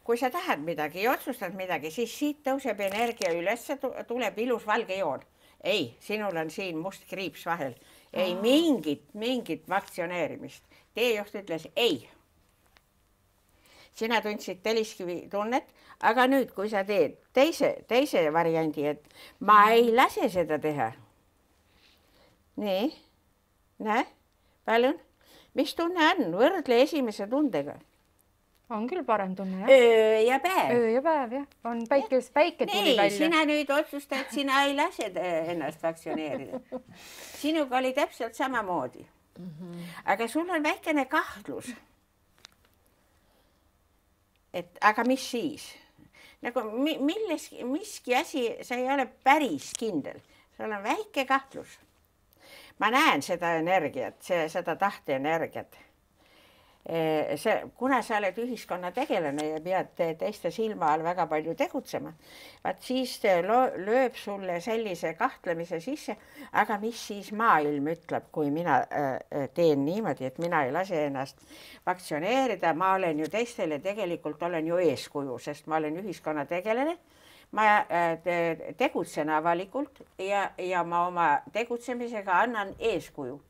[0.04, 3.66] kui sa tahad midagi ja otsustad midagi, siis siit tõuseb energia üles,
[4.06, 5.20] tuleb ilus valge joon.
[5.64, 7.74] ei, sinul on siin must kriips vahel,
[8.12, 10.62] ei mingit, mingit vaktsioneerimist.
[10.94, 12.08] teejuht ütles ei
[13.94, 15.66] sina tundsid telliskivi tunnet,
[16.00, 19.04] aga nüüd, kui sa teed teise, teise variandi, et
[19.40, 20.92] ma ei lase seda teha
[22.60, 22.90] nii,
[23.78, 24.04] näe,
[24.68, 24.98] palun,
[25.56, 27.78] mis tunne on, võrdle esimese tundega.
[28.72, 29.70] on küll parem tunne jah.
[29.70, 30.70] öö ja päev.
[30.76, 33.16] öö ja päev jah, on päike, päike tuli välja.
[33.16, 35.10] sina nüüd otsusta, et sina ei lase
[35.52, 36.60] ennast vaktsioneerida.
[37.40, 39.06] sinuga oli täpselt samamoodi
[39.38, 39.50] mm.
[39.60, 39.86] -hmm.
[40.04, 41.72] aga sul on väikene kahtlus.
[44.52, 45.74] et aga mis siis?
[46.42, 46.60] nagu
[47.00, 50.20] milles, miski asi, sa ei ole päris kindel,
[50.56, 51.78] sul on väike kahtlus
[52.82, 55.78] ma näen seda energiat, see, seda tahteenergiat.
[57.38, 62.10] see, kuna sa oled ühiskonnategelane ja pead teiste silma all väga palju tegutsema,
[62.64, 66.16] vaat siis lööb sulle sellise kahtlemise sisse,
[66.58, 71.38] aga mis siis maailm ütleb, kui mina äh, teen niimoodi, et mina ei lase ennast
[71.86, 76.98] vaktsioneerida, ma olen ju teistele tegelikult olen ju eeskuju, sest ma olen ühiskonnategelane
[77.52, 83.40] ma äh, tegutsen avalikult ja, ja ma oma tegutsemisega annan eeskuju.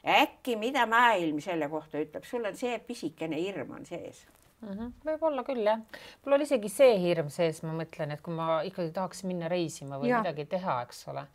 [0.00, 4.22] äkki, mida maailm selle kohta ütleb, sul on see pisikene hirm on sees
[4.60, 4.92] mm -hmm..
[5.04, 5.80] võib-olla küll jah,
[6.24, 10.00] mul oli isegi see hirm sees, ma mõtlen, et kui ma ikkagi tahaks minna reisima
[10.00, 10.22] või ja.
[10.22, 11.26] midagi teha, eks ole.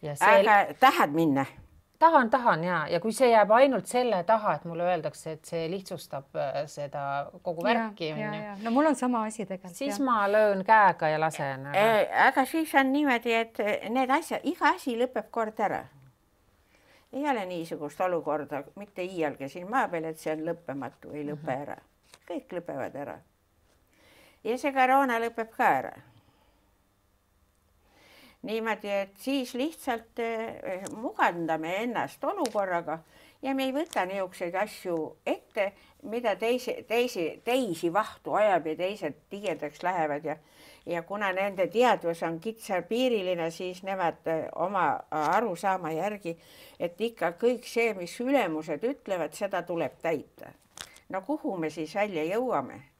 [0.00, 0.14] See...
[0.20, 1.46] aga tahad minna?
[1.98, 5.64] Tahan, tahan ja, ja kui see jääb ainult selle taha, et mulle öeldakse, et see
[5.70, 7.04] lihtsustab äh, seda
[7.42, 8.54] kogu värki onju.
[8.62, 9.76] no mul on sama asi tegelikult.
[9.76, 10.04] siis ja.
[10.04, 11.84] ma löön käega ja lasen aga....
[12.28, 15.84] aga siis on niimoodi, et need asjad, iga asi lõpeb kord ära.
[17.12, 21.52] ei ole niisugust olukorda mitte iialgi siin maa peal, et see on lõppematu, ei lõpe
[21.52, 21.62] -hmm.
[21.62, 21.78] ära.
[22.30, 23.18] kõik lõpevad ära.
[24.44, 25.94] ja see koroona lõpeb ka ära
[28.44, 32.98] niimoodi, et siis lihtsalt eh, mugandame ennast olukorraga
[33.42, 35.72] ja me ei võta niisuguseid asju ette,
[36.10, 40.36] mida teisi, teisi, teisi vahtu ajab ja teised tigedaks lähevad ja
[40.86, 46.36] ja kuna nende teadvus on kitsapiiriline, siis nemad eh, oma arusaama järgi,
[46.80, 50.52] et ikka kõik see, mis ülemused ütlevad, seda tuleb täita.
[51.08, 52.93] no kuhu me siis välja jõuame?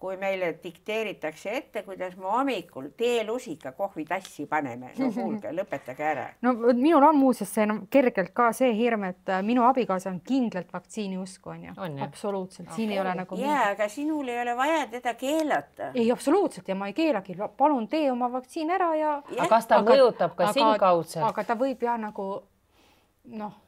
[0.00, 6.26] Kui meile dikteeritakse ette, kuidas me hommikul teelusika kohvitassi paneme, no kuulge, lõpetage ära.
[6.42, 10.20] no minul on muuseas see no, kergelt ka see hirm, et äh, minu abikaasa on
[10.26, 11.74] kindlalt vaktsiini usku onju,
[12.06, 12.96] absoluutselt, siin okay.
[12.96, 13.40] ei ole nagu.
[13.40, 15.90] ja mingi..., aga sinul ei ole vaja teda keelata.
[15.94, 19.16] ei, absoluutselt ja ma ei keelagi, palun tee oma vaktsiin ära ja.
[19.36, 21.26] aga kas ta aga, mõjutab ka sind kaudselt?
[21.28, 22.30] aga ta võib ja nagu
[23.36, 23.60] noh,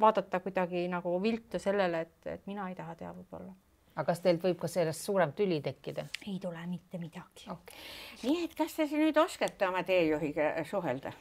[0.00, 3.52] vaadata kuidagi nagu viltu sellele, et, et mina ei taha teha võib-olla
[3.94, 6.06] aga kas teilt võib ka sellest suurem tüli tekkida?
[6.26, 7.78] ei tule mitte midagi okay..
[8.24, 11.12] nii et kas te nüüd oskate oma teejuhiga suhelda?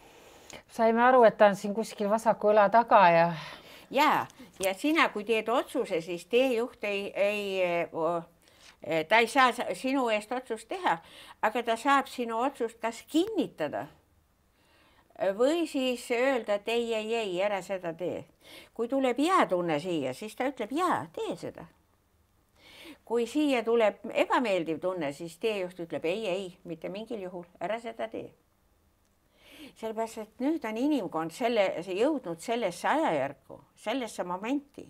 [0.73, 3.25] saime aru, et ta on siin kuskil vasaku õla taga ja.
[3.93, 4.11] ja,
[4.63, 10.69] ja sina, kui teed otsuse, siis teejuht ei, ei, ta ei saa sinu eest otsust
[10.69, 10.97] teha,
[11.41, 13.87] aga ta saab sinu otsust kas kinnitada
[15.37, 18.25] või siis öelda, et ei, ei, ei, ära seda tee.
[18.73, 21.69] kui tuleb jäätunne siia, siis ta ütleb ja tee seda
[23.05, 28.07] kui siia tuleb ebameeldiv tunne, siis teejuht ütleb ei, ei, mitte mingil juhul, ära seda
[28.07, 28.31] tee.
[29.75, 34.85] sellepärast, et nüüd on inimkond selle, jõudnud sellesse ajajärku, sellesse momenti,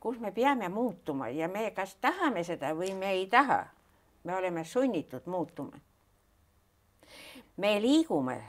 [0.00, 3.66] kus me peame muutuma ja me kas tahame seda või me ei taha.
[4.24, 5.80] me oleme sunnitud muutuma.
[7.56, 8.42] me liigume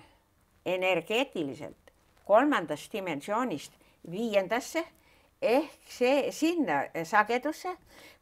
[0.65, 1.91] energeetiliselt
[2.25, 3.73] kolmandast dimensioonist
[4.11, 4.83] viiendasse
[5.41, 7.75] ehk see sinna sagedusse,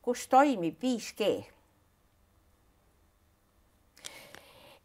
[0.07, 1.27] kus toimib 5G.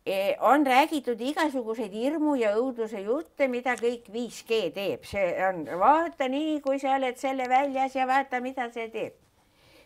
[0.03, 6.27] E, on räägitud igasuguseid hirmu ja õuduse jutte, mida kõik 5G teeb, see on vaata
[6.27, 9.21] nii, kui sa oled selle väljas ja vaata, mida see teeb.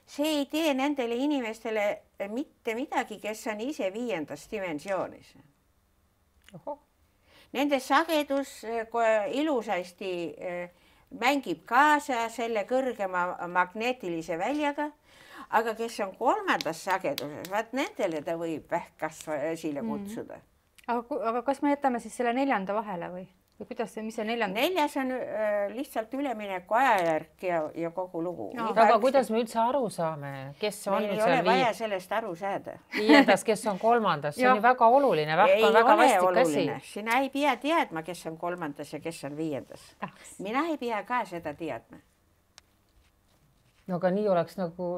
[0.07, 1.85] see ei tee nendele inimestele
[2.31, 5.33] mitte midagi, kes on ise viiendas dimensioonis.
[7.53, 8.61] Nende sagedus
[9.35, 10.71] ilusasti eh,
[11.11, 14.95] mängib kaasa selle kõrgema magneetilise väljaga
[15.51, 19.91] aga kes on kolmandas sageduses, vaat nendele ta võib vähkkasva esile mhm.
[19.91, 20.95] kutsuda mm..
[20.95, 23.27] aga, aga kas me jätame siis selle neljanda vahele või,
[23.61, 24.59] või kuidas see, mis see neljanda?
[24.59, 28.73] neljas on äh, lihtsalt ülemineku ajajärk ja, ja kogu lugu no,.
[28.73, 30.33] aga kuidas me üldse aru saame,
[30.63, 31.81] kes on meil ei ole vaja viid...
[31.83, 32.77] sellest aru saada.
[32.97, 36.67] viiendas, kes on kolmandas, see on ju väga oluline, vähk on väga vastik asi.
[36.91, 39.89] sina ei pea teadma, kes on kolmandas ja kes on viiendas.
[40.43, 42.03] mina ei pea ka seda teadma
[43.87, 44.89] no aga nii oleks nagu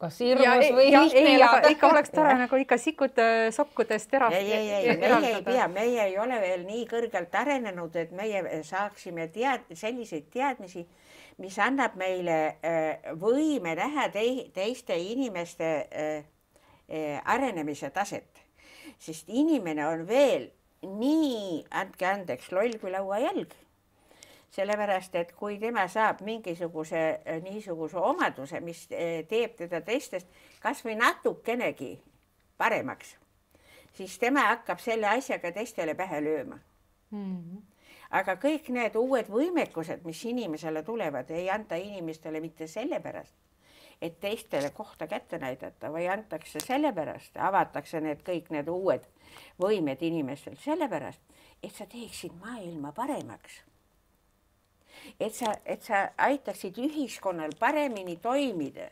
[0.00, 1.72] kas hirmus või ja, lihtne elada.
[1.74, 4.36] ikka oleks tore nagu ikka sikud äh, sokkudest terast.
[4.36, 8.62] ei, ei, ei, meie ei pea, meie ei ole veel nii kõrgelt arenenud, et meie
[8.64, 10.86] saaksime tead-, selliseid teadmisi,
[11.44, 16.20] mis annab meile äh, võime näha tei, teiste inimeste äh,
[17.24, 18.44] arenemise taset.
[18.98, 20.48] sest inimene on veel
[20.82, 23.52] nii, andke andeks, loll kui lauajalg
[24.50, 30.28] sellepärast et kui tema saab mingisuguse äh, niisuguse omaduse, mis äh, teeb teda teistest
[30.62, 31.92] kasvõi natukenegi
[32.58, 33.16] paremaks,
[33.92, 36.58] siis tema hakkab selle asjaga teistele pähe lööma
[37.10, 37.36] mm.
[37.36, 37.60] -hmm.
[38.10, 43.34] aga kõik need uued võimekused, mis inimesele tulevad, ei anta inimestele mitte sellepärast,
[44.02, 49.06] et teistele kohta kätte näidata, või antakse sellepärast, avatakse need kõik need uued
[49.60, 51.20] võimed inimestel sellepärast,
[51.62, 53.67] et sa teeksid maailma paremaks
[55.20, 58.90] et sa, et sa aitaksid ühiskonnal paremini toimida.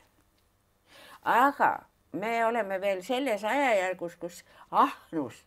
[1.22, 5.44] aga me oleme veel selles ajajärgus, kus ahnus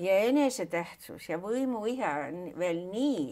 [0.00, 3.24] ja enesetähtsus ja võimuiha on veel nii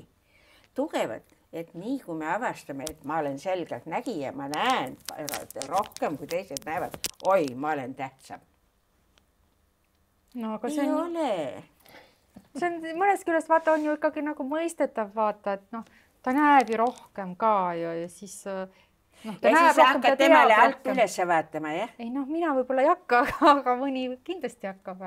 [0.76, 4.96] tugevad, et nii kui me avastame, et ma olen selgeltnägija, ma näen
[5.68, 8.44] rohkem kui teised näevad, oi, ma olen tähtsam.
[10.34, 11.16] no aga see ei on.
[11.16, 11.64] ole.
[12.58, 15.88] see on mõnest küljest vaata, on ju ikkagi nagu mõistetav vaata, et noh
[16.28, 18.66] ta näeb ju rohkem ka ju ja siis äh,
[19.24, 21.94] noh, ta ja näeb siis rohkem, hakkad temale alt üles vaatama, jah?
[21.98, 25.06] ei noh, mina võib-olla ei hakka, aga mõni kindlasti hakkab.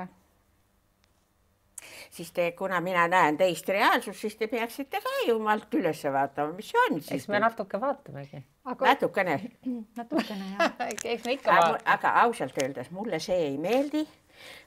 [2.10, 6.56] siis te, kuna mina näen teist reaalsust, siis te peaksite ka ju alt üles vaatama,
[6.56, 7.12] mis see on siis?
[7.20, 8.86] eks me natuke vaatamegi aga....
[8.86, 9.38] natukene
[10.00, 10.82] natukene jah
[11.14, 11.84] eks me ikka vaatame.
[11.94, 14.02] aga ausalt öeldes mulle see ei meeldi,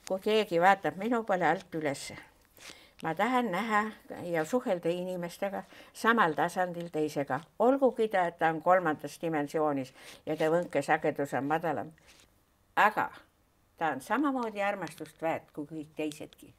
[0.07, 2.15] kui keegi vaatab minu peale alt ülesse
[3.05, 3.83] ma tahan näha
[4.23, 5.63] ja suhelda inimestega
[5.93, 9.91] samal tasandil teisega, olgugi ta, et ta on kolmandas dimensioonis
[10.25, 11.91] ja ta võnkesagedus on madalam.
[12.75, 13.11] aga
[13.77, 16.53] ta on samamoodi armastust väärt kui kõik teisedki.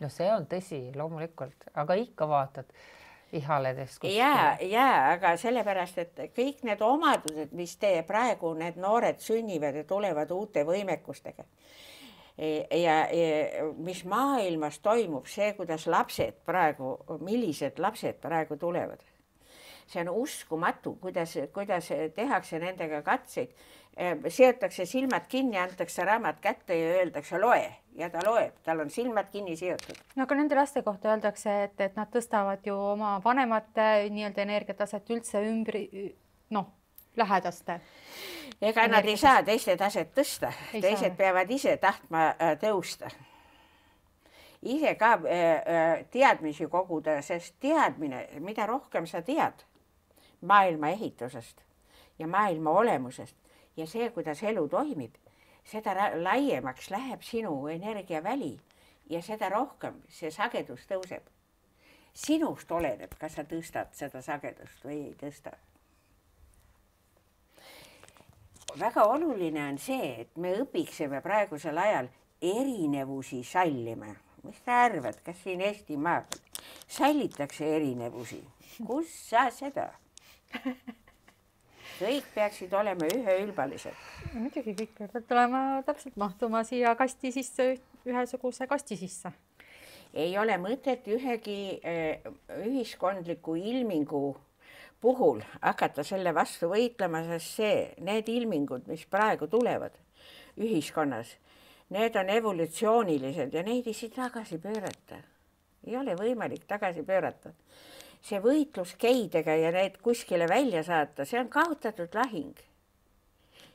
[0.00, 2.76] no see on tõsi, loomulikult, aga ikka vaatad
[3.32, 3.98] ihaledes.
[4.04, 9.84] ja, ja aga sellepärast, et kõik need omadused, mis te praegu need noored sünnivad ja
[9.84, 11.48] tulevad uute võimekustega
[12.38, 19.00] ja, ja mis maailmas toimub, see, kuidas lapsed praegu, millised lapsed praegu tulevad.
[19.86, 23.50] see on uskumatu, kuidas, kuidas tehakse nendega katseid.
[24.28, 29.28] seotakse silmad kinni, antakse raamat kätte ja öeldakse loe ja ta loeb, tal on silmad
[29.32, 29.98] kinni seotud.
[30.16, 35.10] no aga nende laste kohta öeldakse, et, et nad tõstavad ju oma vanemate nii-öelda energiataset
[35.12, 35.84] üldse ümbri,
[36.50, 36.70] noh,
[37.16, 37.80] lähedaste.
[38.62, 41.16] Ega nad ei saa teiste taset tõsta, teised saa.
[41.18, 43.10] peavad ise tahtma äh, tõusta.
[44.62, 49.64] ise ka äh, äh, teadmisi koguda, sest teadmine, mida rohkem sa tead
[50.40, 51.62] maailma ehitusest
[52.18, 53.36] ja maailma olemusest
[53.76, 55.14] ja see, kuidas elu toimib
[55.64, 58.58] seda laiemaks läheb sinu energiaväli
[59.10, 61.22] ja seda rohkem see sagedus tõuseb.
[62.14, 65.56] sinust oleneb, kas sa tõstad seda sagedust või ei tõsta.
[68.78, 72.08] Väga oluline on see, et me õpiksime praegusel ajal
[72.42, 74.14] erinevusi sallima.
[74.42, 76.24] mis sa arvad, kas siin Eestimaal
[76.88, 78.42] sallitakse erinevusi?
[78.86, 79.92] kus sa seda
[82.00, 83.94] kõik peaksid olema üheülbalised.
[84.34, 87.68] muidugi kõik peavad tulema täpselt mahtuma siia kasti sisse,
[88.06, 89.32] ühesuguse kasti sisse.
[90.14, 92.24] ei ole mõtet ühegi eh,
[92.66, 94.36] ühiskondliku ilmingu
[95.02, 99.98] puhul hakata selle vastu võitlema, sest see, need ilmingud, mis praegu tulevad
[100.62, 101.34] ühiskonnas,
[101.92, 105.18] need on evolutsioonilised ja neid ei saa tagasi pöörata.
[105.86, 107.52] ei ole võimalik tagasi pöörata
[108.22, 112.54] see võitlus geidega ja need kuskile välja saata, see on kaotatud lahing.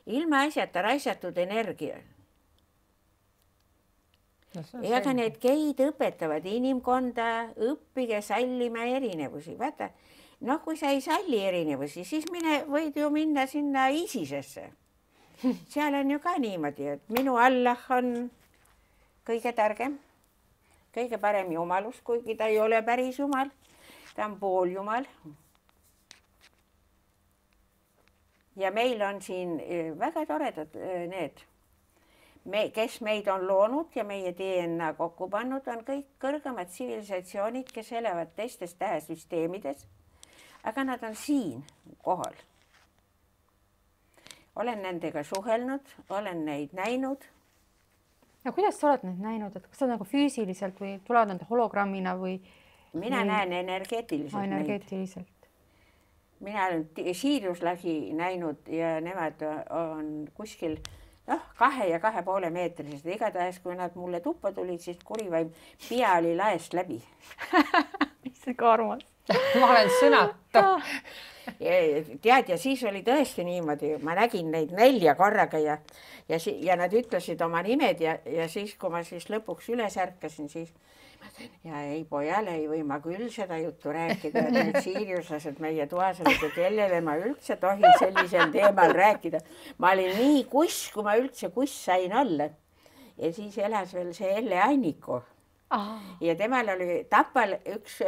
[0.06, 1.98] ilmaasjata raisatud energia
[4.82, 9.90] ja ka need geid õpetavad inimkonda, õppige sallima erinevusi, vaata
[10.40, 14.68] noh, kui sa ei salli erinevusi, siis mine, võid ju minna sinna ISISesse.
[15.72, 18.28] seal on ju ka niimoodi, et minu Allah on
[19.26, 19.98] kõige targem,
[20.94, 23.50] kõige parem jumalus, kuigi ta ei ole päris jumal
[24.18, 25.04] ta on pooljumal.
[28.56, 31.44] ja meil on siin eh, väga toredad eh, need,
[32.44, 37.92] me, kes meid on loonud ja meie DNA kokku pannud, on kõik kõrgemad tsivilisatsioonid, kes
[38.00, 39.86] elavad teistes tähesüsteemides.
[40.64, 41.64] Aga nad on siin
[42.02, 42.34] kohal.
[44.56, 47.24] olen nendega suhelnud, olen neid näinud
[48.44, 52.14] no kuidas sa oled neid näinud, et kas sa nagu füüsiliselt või tulevad nad hologrammina
[52.18, 52.38] või
[52.92, 53.28] mina Nii.
[53.32, 54.44] näen energeetiliselt.
[54.44, 55.50] energeetiliselt.
[56.40, 60.78] mina olen siirjuslasi näinud ja nemad on kuskil
[61.26, 65.52] noh, kahe ja kahe poole meetrised, igatahes kui nad mulle tuppa tulid, siis kurivaim
[65.88, 67.02] pea oli laest läbi
[68.30, 69.04] issand armas
[69.60, 70.64] ma olen sõnatu
[72.22, 75.78] tead, ja siis oli tõesti niimoodi, ma nägin neid nelja korraga ja,
[76.28, 80.48] ja, ja nad ütlesid oma nimed ja, ja siis, kui ma siis lõpuks üles ärkasin,
[80.52, 80.72] siis
[81.64, 86.20] ja ei pojale ei või ma küll seda juttu rääkida, et need siirjuslased meie toas
[86.22, 89.40] olid ja kellele ma üldse tohin sellisel teemal rääkida.
[89.78, 92.48] ma olin nii kuss, kui ma üldse kuss sain olla.
[93.18, 95.20] ja siis elas veel see Elle Anniku.
[96.20, 98.02] ja temal oli Tapal üks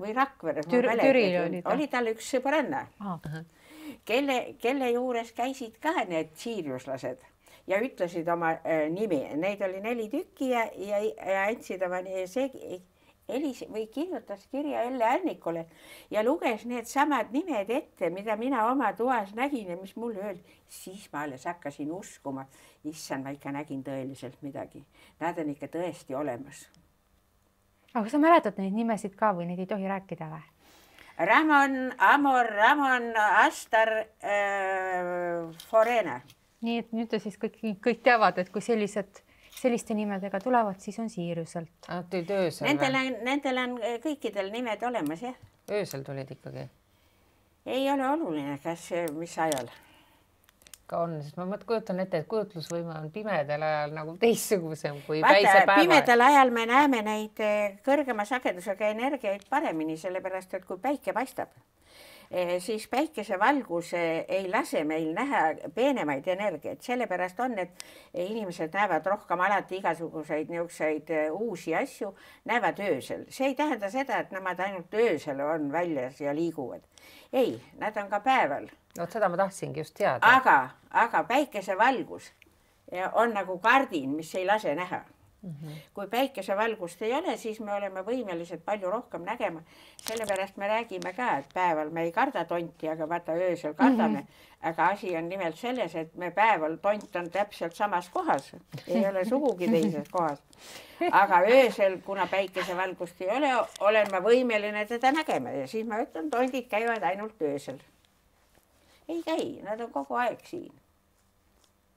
[0.00, 1.72] või Rakveres Tür, oli ta.
[1.72, 2.86] oli tal üks sõbranna,
[4.04, 7.24] kelle, kelle juures käisid ka need siirjuslased
[7.66, 12.50] ja ütlesid oma äh, nimi, neid oli neli tükki ja, ja, ja andsid oma, see
[13.28, 15.66] helis või kirjutas kirja Elle Annikule
[16.10, 21.08] ja luges needsamad nimed ette, mida mina oma toas nägin ja mis mulle öeldi, siis
[21.12, 22.46] ma alles hakkasin uskuma,
[22.84, 24.84] issand, ma ikka nägin tõeliselt midagi.
[25.20, 26.66] Nad on ikka tõesti olemas.
[27.96, 30.44] Aga kas sa mäletad neid nimesid ka või neid ei tohi rääkida või?
[31.16, 36.20] Ramon, Amor, Ramon, Astar äh,, Forena
[36.64, 39.22] nii et nüüd siis kõik, kõik teavad, et kui sellised,
[39.56, 41.88] selliste nimedega tulevad, siis on Siiriuselt.
[41.88, 42.68] Nad tulid öösel?
[42.68, 45.38] Nendel on, nendel on kõikidel nimed olemas, jah.
[45.70, 46.68] öösel tulid ikkagi?
[47.66, 49.66] ei ole oluline, kas, mis ajal
[50.86, 55.82] ka on, sest ma kujutan ette, et kujutlusvõime on pimedal ajal nagu teistsugusem kui päisepäeval.
[55.82, 61.54] pimedal ajal me näeme neid eh, kõrgema sagedusega energiaid paremini, sellepärast et kui päike paistab
[62.30, 63.92] Eh, siis päikesevalgus
[64.28, 65.42] ei lase meil näha
[65.74, 67.84] peenemaid energiaid, sellepärast on, et
[68.14, 72.10] inimesed näevad rohkem alati igasuguseid niisuguseid eh, uusi asju,
[72.44, 73.24] näevad öösel.
[73.30, 76.82] see ei tähenda seda, et nemad ainult öösel on väljas ja liiguvad.
[77.32, 78.66] ei, nad on ka päeval.
[78.98, 80.36] Vot seda ma tahtsingi just teada.
[80.36, 82.32] aga, aga päikesevalgus
[83.12, 85.04] on nagu kardin, mis ei lase näha
[85.46, 85.54] mm.
[85.62, 85.72] -hmm.
[85.94, 89.62] kui päikesevalgust ei ole, siis me oleme võimelised palju rohkem nägema.
[89.96, 94.26] sellepärast me räägime ka, et päeval me ei karda tonti, aga vaata öösel kardame mm.
[94.26, 94.68] -hmm.
[94.68, 98.56] aga asi on nimelt selles, et me päeval tont on täpselt samas kohas,
[98.88, 100.42] ei ole sugugi teises kohas.
[101.12, 106.30] aga öösel, kuna päikesevalgust ei ole, olen ma võimeline teda nägema ja siis ma ütlen,
[106.30, 107.78] tondid käivad ainult öösel.
[109.08, 110.74] Ei käi, nad on kogu aeg siin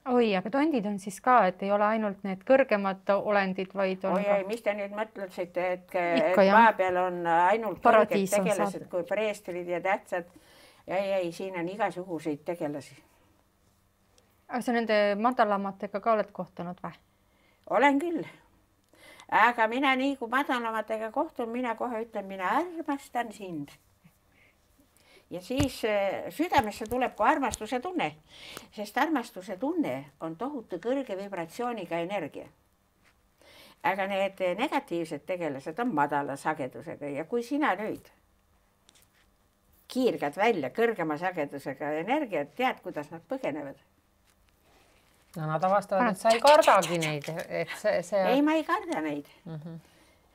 [0.08, 4.16] oi, aga tondid on siis ka, et ei ole ainult need kõrgemad olendid, vaid on
[4.16, 9.04] oi, oi, mis te nüüd mõtlesite, et, et maa peal on ainult kõrged tegelased kui
[9.08, 10.30] preestrid ja tähtsad.
[10.86, 12.96] ei, ei, siin on igasuguseid tegelasi.
[14.48, 16.96] aga sa nende madalamatega ka oled kohtunud või?
[17.70, 18.24] olen küll.
[19.28, 23.76] aga mina nii kui madalamatega kohtun, mina kohe ütlen, mina armastan sind
[25.30, 28.14] ja siis äh, südamesse tuleb ka armastuse tunne,
[28.76, 32.48] sest armastuse tunne on tohutu kõrge vibratsiooniga energia.
[33.82, 38.10] aga need negatiivsed tegelased on madala sagedusega ja kui sina nüüd
[39.88, 43.78] kiirgad välja kõrgema sagedusega energiat, tead, kuidas nad põgenevad?
[45.36, 48.26] no nad avastavad, et sa ei kardagi neid, et see, see.
[48.34, 49.54] ei, ma ei karda neid mm.
[49.56, 49.89] -hmm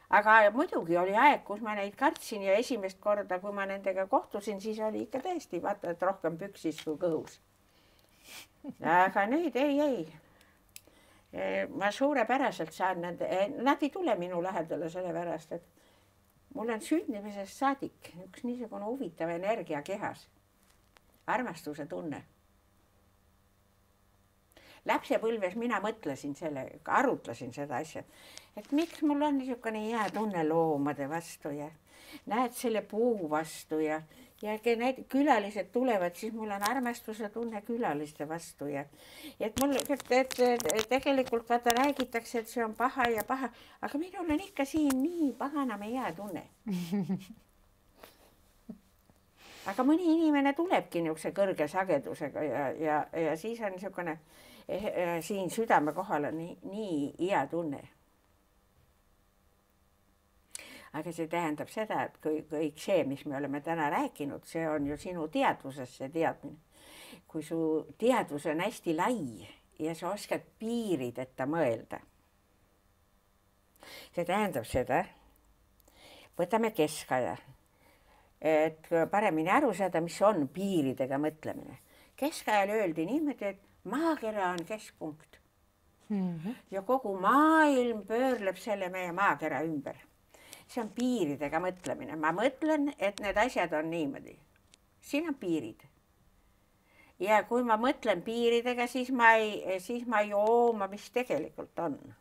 [0.09, 4.61] aga muidugi oli aeg, kus ma neid kartsin ja esimest korda, kui ma nendega kohtusin,
[4.61, 7.39] siis oli ikka tõesti vaata, et rohkem püksis kui kõhus.
[8.81, 10.05] aga nüüd ei, ei.
[11.75, 17.57] Ma suurepäraselt saan nende, e, nad ei tule minu lähedale sellepärast, et mul on sündimisest
[17.57, 20.29] saadik üks niisugune huvitav energia kehas.
[21.27, 22.23] armastuse tunne
[24.85, 28.03] lapsepõlves mina mõtlesin selle, arutlesin seda asja,
[28.57, 31.69] et miks mul on niisugune hea tunne loomade vastu ja
[32.31, 34.01] näed selle puu vastu ja,
[34.41, 38.85] ja need külalised tulevad, siis mul on armastuse tunne külaliste vastu ja,
[39.39, 40.37] et mul, et, et,
[40.73, 43.49] et tegelikult vaata räägitakse, et see on paha ja paha,
[43.81, 46.45] aga minul on ikka siin nii paganama hea tunne.
[49.65, 54.19] Aga mõni inimene tulebki niisuguse kõrge sagedusega ja, ja, ja siis on niisugune
[55.21, 57.83] siin südame kohal on nii, nii hea tunne.
[60.95, 64.85] aga see tähendab seda, et kõik, kõik see, mis me oleme täna rääkinud, see on
[64.87, 66.61] ju sinu teadvuses, see teadmine.
[67.27, 67.57] kui su
[67.99, 69.47] teadvus on hästi lai
[69.79, 71.99] ja sa oskad piirideta mõelda.
[74.15, 75.03] see tähendab seda,
[76.39, 77.35] võtame keskaja,
[78.41, 81.77] et paremini aru saada, mis on piiridega mõtlemine.
[82.15, 85.39] keskajal öeldi niimoodi, et maakera on keskpunkt
[86.09, 86.39] mm.
[86.39, 86.55] -hmm.
[86.71, 89.95] ja kogu maailm pöörleb selle meie maakera ümber.
[90.67, 94.39] see on piiridega mõtlemine, ma mõtlen, et need asjad on niimoodi.
[95.01, 95.81] siin on piirid.
[97.19, 102.15] ja kui ma mõtlen piiridega, siis ma ei, siis ma ei jooma, mis tegelikult on.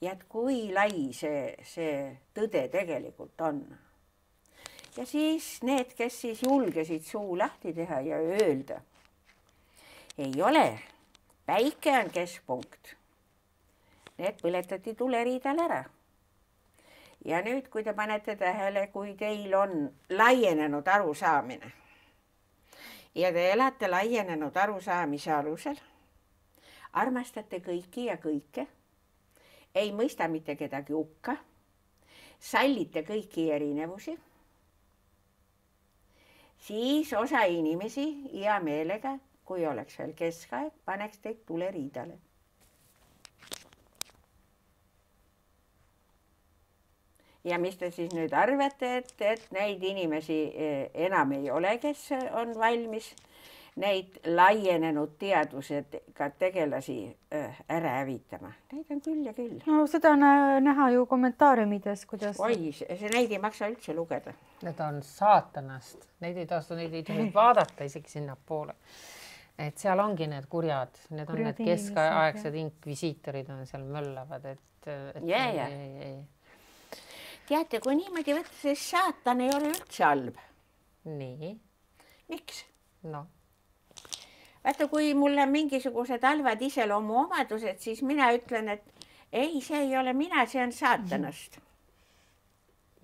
[0.00, 3.78] ja et kui lai see, see tõde tegelikult on.
[4.96, 8.80] ja siis need, kes siis julgesid suu lahti teha ja öelda
[10.18, 10.78] ei ole,
[11.46, 12.96] päike on keskpunkt.
[14.18, 15.84] Need põletati tuleriidal ära.
[17.24, 21.72] ja nüüd, kui te panete tähele, kui teil on laienenud arusaamine
[23.16, 25.78] ja te elate laienenud arusaamise alusel,
[26.92, 28.66] armastate kõiki ja kõike,
[29.74, 31.36] ei mõista mitte kedagi hukka,
[32.38, 34.16] sallite kõiki erinevusi,
[36.68, 42.18] siis osa inimesi hea meelega kui oleks veel keskaeg, paneks teid tuleriidale.
[47.46, 52.08] ja mis te siis nüüd arvate, et, et neid inimesi eh, enam ei ole, kes
[52.34, 53.12] on valmis
[53.78, 56.96] neid laienenud teadvusega tegelasi
[57.30, 59.60] eh, ära hävitama, neid on küll ja küll.
[59.68, 60.26] no seda on
[60.64, 62.40] näha ju kommentaariumides, kuidas.
[62.42, 64.34] oi, see neid ei maksa üldse lugeda.
[64.66, 68.74] Need on saatanast, neid ei tasu, neid ei tohi vaadata isegi sinnapoole
[69.58, 74.90] et seal ongi need kurjad, need kurjad on need keskaegsed inkvisiitorid on seal möllavad, et,
[74.90, 75.22] et.
[75.24, 75.68] ja, ja.
[77.48, 80.44] teate, kui niimoodi võtta, siis saatan ei ole üldse halb.
[81.06, 81.54] nii.
[82.32, 82.64] miks?
[83.06, 83.32] noh
[84.66, 90.12] vaata, kui mul on mingisugused halvad iseloomuomadused, siis mina ütlen, et ei, see ei ole
[90.12, 91.60] mina, see on saatanast.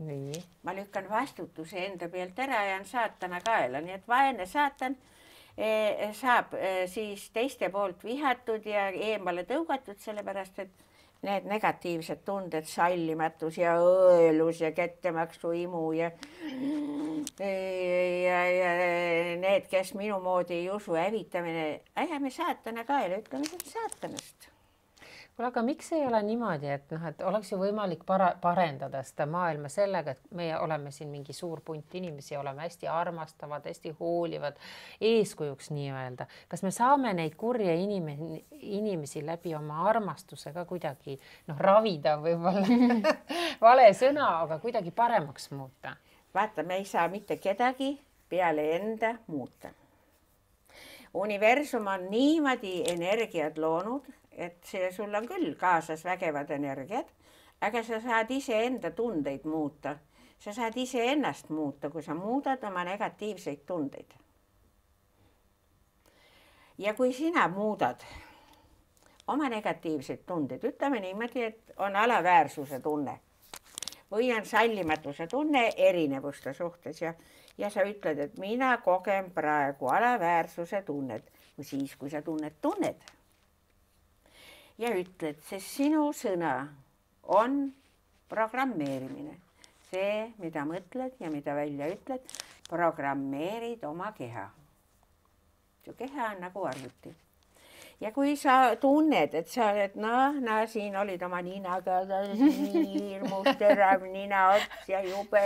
[0.03, 0.43] nii.
[0.67, 4.97] ma lükkan vastutuse enda pealt ära ja jään saatana kaela, nii et vaene saatan
[6.17, 10.71] saab eh, siis teiste poolt vihatud ja eemale tõugatud, sellepärast et
[11.23, 16.11] need negatiivsed tunded, sallimatus ja õelus ja kättemaksuimu ja
[17.43, 18.73] ja, ja
[19.43, 24.52] need, kes minu moodi ei usu, hävitamine, ajame saatana kaela, ütleme, see on saatanast
[25.43, 29.27] kuule, aga miks ei ole niimoodi, et noh, et oleks ju võimalik para-, parendada seda
[29.27, 34.61] maailma sellega, et meie oleme siin mingi suur punt inimesi, oleme hästi armastavad, hästi hoolivad,
[35.01, 36.27] eeskujuks nii-öelda.
[36.49, 41.19] kas me saame neid kurje inimesi, inimesi läbi oma armastuse ka kuidagi
[41.49, 43.13] noh, ravida võib-olla
[43.67, 45.97] vale sõna, aga kuidagi paremaks muuta?
[46.35, 47.97] vaata, me ei saa mitte kedagi
[48.29, 49.75] peale enda muuta
[51.13, 54.07] universum on niimoodi energiat loonud,
[54.37, 57.09] et see, sul on küll kaasas vägevad energiad,
[57.61, 59.97] aga sa saad iseenda tundeid muuta.
[60.39, 64.15] sa saad iseennast muuta, kui sa muudad oma negatiivseid tundeid.
[66.79, 68.01] ja kui sina muudad
[69.27, 73.21] oma negatiivseid tundeid, ütleme niimoodi, et on alaväärsuse tunne
[74.13, 77.15] või on sallimatuse tunne erinevuste suhtes ja,
[77.59, 82.97] ja sa ütled, et mina kogen praegu alaväärsuse tunnet siis, kui sa tunned, tunned
[84.79, 86.55] ja ütled, sest sinu sõna
[87.23, 87.73] on
[88.29, 89.39] programmeerimine.
[89.93, 92.23] see, mida mõtled ja mida välja ütled,
[92.69, 94.49] programmeerid oma keha.
[95.85, 97.15] su keha on nagu arvuti
[98.03, 103.47] ja kui sa tunned, et sa oled noh, no siin olid oma ninaga nii hirmus
[103.61, 105.43] terav ninaots ja jube.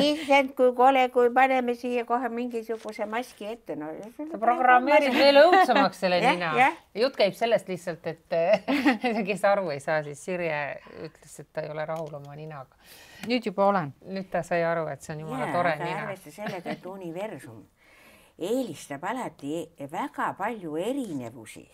[0.00, 3.88] issand, kui kole, kui paneme siia kohe mingisuguse maski ette, no.
[4.18, 6.52] sa programmeerid veel õudsemaks selle nina.
[6.94, 8.36] jutt käib sellest lihtsalt, et
[9.28, 10.60] kes aru ei saa, siis Sirje
[11.06, 12.76] ütles, et ta ei ole rahul oma ninaga.
[13.30, 13.94] nüüd juba olen.
[14.12, 16.04] nüüd ta sai aru, et see on jumala tore nina.
[16.04, 17.64] arvesta sellega, et universum
[18.38, 21.64] eelistab alati väga palju erinevusi,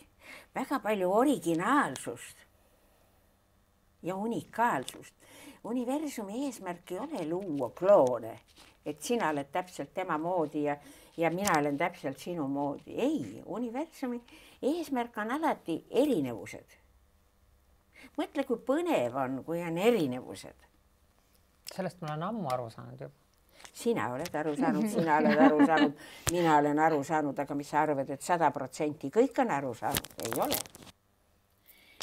[0.54, 2.46] väga palju originaalsust
[4.02, 5.14] ja unikaalsust.
[5.64, 8.40] universumi eesmärk ei ole luua kloone,
[8.86, 10.76] et sina oled täpselt tema moodi ja,
[11.16, 12.94] ja mina olen täpselt sinu moodi.
[12.94, 14.22] ei, universumi
[14.62, 16.78] eesmärk on alati erinevused.
[18.18, 20.68] mõtle, kui põnev on, kui on erinevused.
[21.74, 23.21] sellest ma olen ammu aru saanud juba
[23.72, 25.92] sina oled aru saanud, sina oled aru saanud,
[26.30, 30.10] mina olen aru saanud, aga mis sa arvad, et sada protsenti kõik on aru saanud,
[30.26, 30.58] ei ole.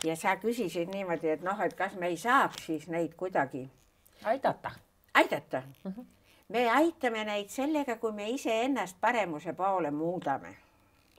[0.03, 3.67] ja sa küsisid niimoodi, et noh, et kas me ei saaks siis neid kuidagi
[4.23, 4.71] aidata,
[5.13, 5.91] aidata mm.
[5.91, 6.05] -hmm.
[6.47, 10.55] me aitame neid sellega, kui me iseennast paremuse poole muudame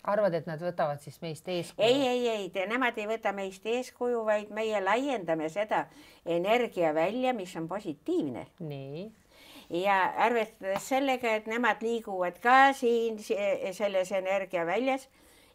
[0.03, 1.87] arvad, et nad võtavad siis meist eeskuju?
[1.87, 5.87] ei, ei, ei, nemad ei võta meist eeskuju, vaid meie laiendame seda
[6.25, 8.47] energia välja, mis on positiivne.
[8.61, 9.20] nii
[9.71, 13.19] ja arvestades sellega, et nemad liiguvad ka siin
[13.73, 15.09] selles energiaväljas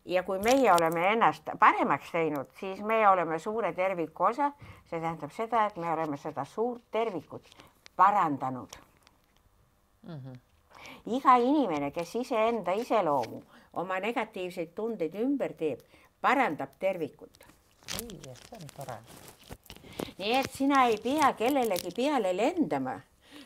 [0.06, 4.52] ja kui meie oleme ennast paremaks teinud, siis me oleme suure terviku osa.
[4.90, 7.50] see tähendab seda, et me oleme seda suurt tervikut
[7.96, 8.70] parandanud
[10.08, 10.20] mm.
[10.20, 10.38] -hmm.
[11.06, 13.42] iga inimene, kes iseenda iseloomu,
[13.74, 15.80] oma negatiivseid tundeid ümber teeb,
[16.22, 17.46] parandab tervikut.
[18.02, 18.98] ei, see on tore.
[20.18, 23.00] nii et sina ei pea kellelegi peale lendama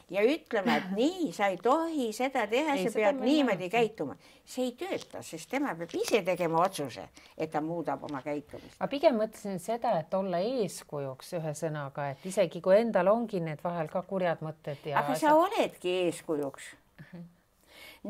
[0.09, 4.15] ja ütlema, et nii, sa ei tohi seda teha, sa pead niimoodi käituma.
[4.49, 7.03] see ei tööta, sest tema peab ise tegema otsuse,
[7.37, 8.79] et ta muudab oma käitumist.
[8.79, 13.89] ma pigem mõtlesin seda, et olla eeskujuks ühesõnaga, et isegi kui endal ongi need vahel
[13.91, 15.03] ka kurjad mõtted ja.
[15.03, 16.73] aga sa oledki eeskujuks.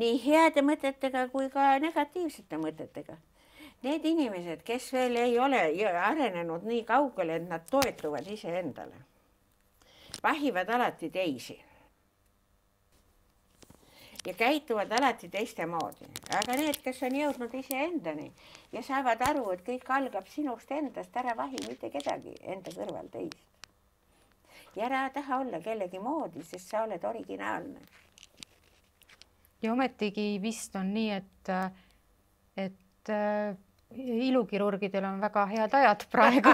[0.00, 3.18] nii heade mõtetega kui ka negatiivsete mõtetega
[3.82, 5.60] need inimesed, kes veel ei ole
[6.00, 9.06] arenenud nii kaugele, et nad toetuvad iseendale,
[10.22, 11.56] vahivad alati teisi
[14.26, 18.28] ja käituvad alati teistmoodi, aga need, kes on jõudnud iseendani
[18.72, 23.38] ja saavad aru, et kõik algab sinust endast, ära vahi mitte kedagi enda kõrval teist.
[24.76, 27.80] ja ära taha olla kellegi moodi, sest sa oled originaalne.
[29.62, 31.54] ja ometigi vist on nii, et,
[32.56, 33.14] et
[33.96, 36.52] ilukirurgidel on väga head ajad praegu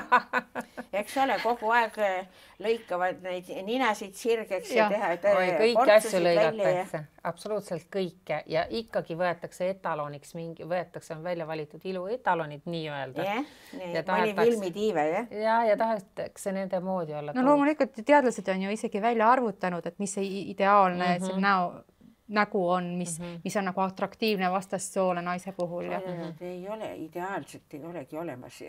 [1.01, 5.41] eks ole, kogu aeg äh, lõikavad neid ninasid sirgeks ja, ja teha.
[5.59, 12.65] kõiki asju lõigatakse, absoluutselt kõike ja ikkagi võetakse etaloniks mingi, võetakse, on välja valitud iluetalonid
[12.65, 13.27] nii-öelda.
[13.27, 13.43] jah,
[13.81, 15.35] nii, mõni filmitiive jah.
[15.43, 17.37] ja, ja tahetakse nende moodi olla.
[17.37, 21.45] no loomulikult teadlased on ju isegi välja arvutanud, et mis see ideaalne mm -hmm.
[21.45, 21.85] näo
[22.29, 23.41] nägu on, mis mm, -hmm.
[23.45, 26.01] mis on nagu atraktiivne vastassoole naise puhul ja.
[26.41, 28.61] ei ole, ideaalselt ei olegi olemas.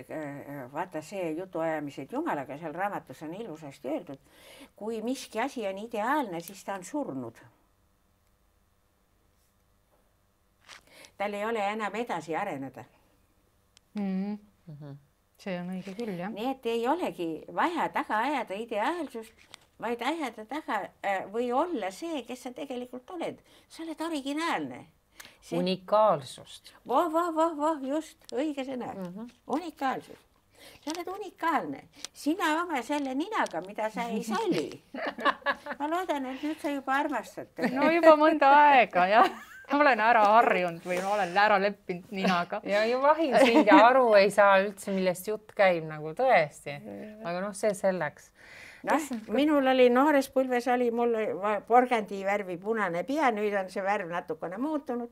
[0.73, 4.19] vaata see jutuajamised Jumalaga seal raamatus on ilusasti öeldud.
[4.75, 7.35] kui miski asi on ideaalne, siis ta on surnud.
[11.17, 12.83] tal ei ole enam edasi areneda
[13.93, 14.37] mm.
[14.69, 14.95] -hmm.
[15.37, 16.31] see on õige küll jah.
[16.31, 22.21] nii et ei olegi vaja taga ajada ideaalsust vaid ajada taga äh, või olla see,
[22.27, 23.41] kes sa tegelikult oled.
[23.69, 24.85] sa oled originaalne.
[25.51, 26.73] unikaalsust.
[26.87, 29.29] voh, voh, voh, voh, just õige sõna mm, -hmm.
[29.47, 30.23] unikaalsus.
[30.83, 34.83] sa oled unikaalne, sina oma selle ninaga, mida sa ei salli.
[35.79, 37.75] ma loodan, et nüüd sa juba armastad teda.
[37.79, 39.31] no juba mõnda aega jah
[39.71, 42.61] ma olen ära harjunud või ma olen ära leppinud ninaga.
[42.63, 46.77] ja ju vahil sind ja aru ei saa üldse, millest jutt käib nagu tõesti,
[47.23, 48.31] aga noh, see selleks
[48.83, 51.15] noh, minul oli noores põlves oli mul
[51.67, 55.09] porgandi värvi punane pea, nüüd on see värv natukene muutunud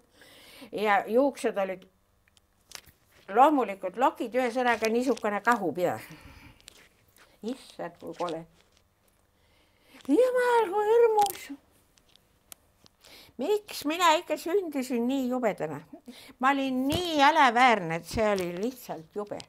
[0.72, 1.86] ja juuksed olid
[3.34, 6.00] loomulikult lokid, ühesõnaga niisugune kahupea.
[7.44, 8.46] issand, kui kole.
[10.08, 11.54] jumal, kui hirmus
[13.38, 15.82] miks mina ikka sündisin nii jubedana?
[16.40, 19.40] ma olin nii jäleväärne, et see oli lihtsalt jube.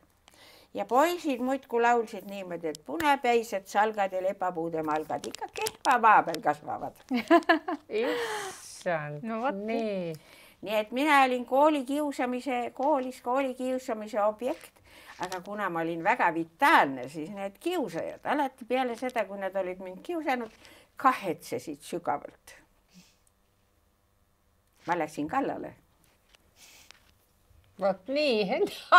[0.77, 6.41] Ja poisid muudkui laulsid niimoodi, et punapäised salgad ja lepapuude malgad ikka kehva maa peal
[6.45, 6.99] kasvavad
[8.05, 10.13] issand no,, nii.
[10.63, 14.85] nii et mina olin koolikiusamise, koolis koolikiusamise objekt
[15.25, 19.81] aga kuna ma olin väga vitaalne, siis need kiusajad alati peale seda, kui nad olid
[19.81, 20.53] mind kiusanud,
[21.01, 22.57] kahetsesid sügavalt
[24.87, 25.75] ma läksin kallale.
[27.81, 28.45] Vot nii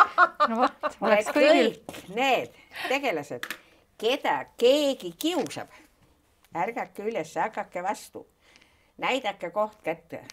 [0.50, 1.74] no vot, oleks kõigil.
[2.16, 2.54] Need
[2.88, 3.48] tegelased,
[4.00, 5.72] keda keegi kiusab,
[6.56, 8.26] ärgake üles, hakake vastu,
[9.02, 10.24] näidake koht kätte.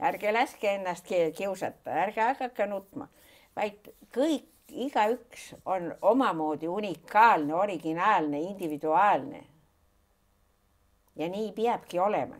[0.00, 3.08] ärge laske ennast kiusata, ärge hakake nutma,
[3.56, 9.44] vaid kõik, igaüks on omamoodi unikaalne, originaalne, individuaalne.
[11.16, 12.36] ja nii peabki olema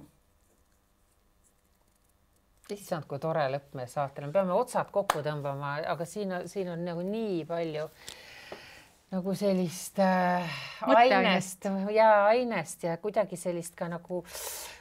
[2.74, 6.82] issand, kui tore lõpp meie saatele, me peame otsad kokku tõmbama, aga siin, siin on
[6.86, 7.86] nagu nii palju
[9.12, 10.56] nagu sellist äh,
[10.90, 14.24] ainest ja ainest ja kuidagi sellist ka nagu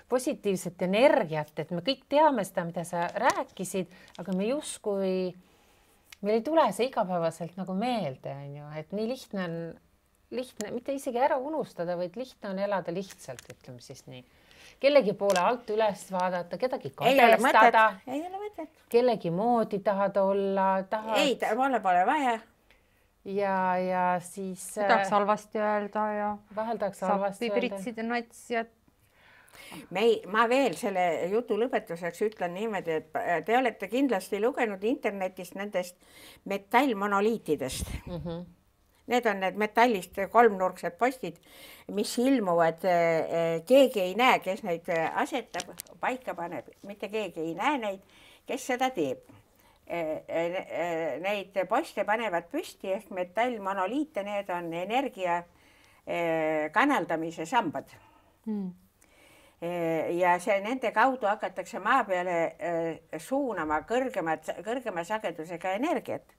[0.09, 5.15] positiivset energiat, et me kõik teame seda, mida sa rääkisid, aga me justkui,
[6.21, 9.55] meil ei tule see igapäevaselt nagu meelde, on ju, et nii lihtne on,
[10.35, 14.25] lihtne, mitte isegi ära unustada, vaid lihtne on elada lihtsalt, ütleme siis nii
[14.79, 17.85] kellegi poole alt üles vaadata, kedagi kadestada.
[18.07, 18.83] ei ole mõtet.
[18.89, 21.17] kellegi moodi tahad olla, tahad.
[21.21, 22.39] ei, mulle pole vaja.
[23.25, 24.73] ja, ja siis.
[24.75, 26.31] tahaks halvasti öelda ja.
[26.55, 27.59] vahel tahaks halvasti öelda.
[27.59, 28.65] pritsida nats ja
[29.89, 35.55] me ei, ma veel selle jutu lõpetuseks ütlen niimoodi, et te olete kindlasti lugenud internetist
[35.55, 35.97] nendest
[36.45, 38.21] metallmonoliitidest mm.
[38.21, 38.45] -hmm
[39.07, 41.37] Need on need metallist kolmnurksed postid,
[41.93, 44.89] mis ilmuvad, eh, keegi ei näe, kes neid
[45.21, 48.15] asetab, paika paneb, mitte keegi ei näe neid,
[48.47, 49.21] kes seda teeb.
[49.85, 55.43] Eh, eh, neid poste panevad püsti ehk metallmonoliite, need on energia
[56.73, 57.93] kanaldamise sambad.
[58.45, 58.73] Mm
[60.19, 62.35] ja see, nende kaudu hakatakse maa peale
[63.17, 66.35] suunama kõrgemat, kõrgema sagedusega energiat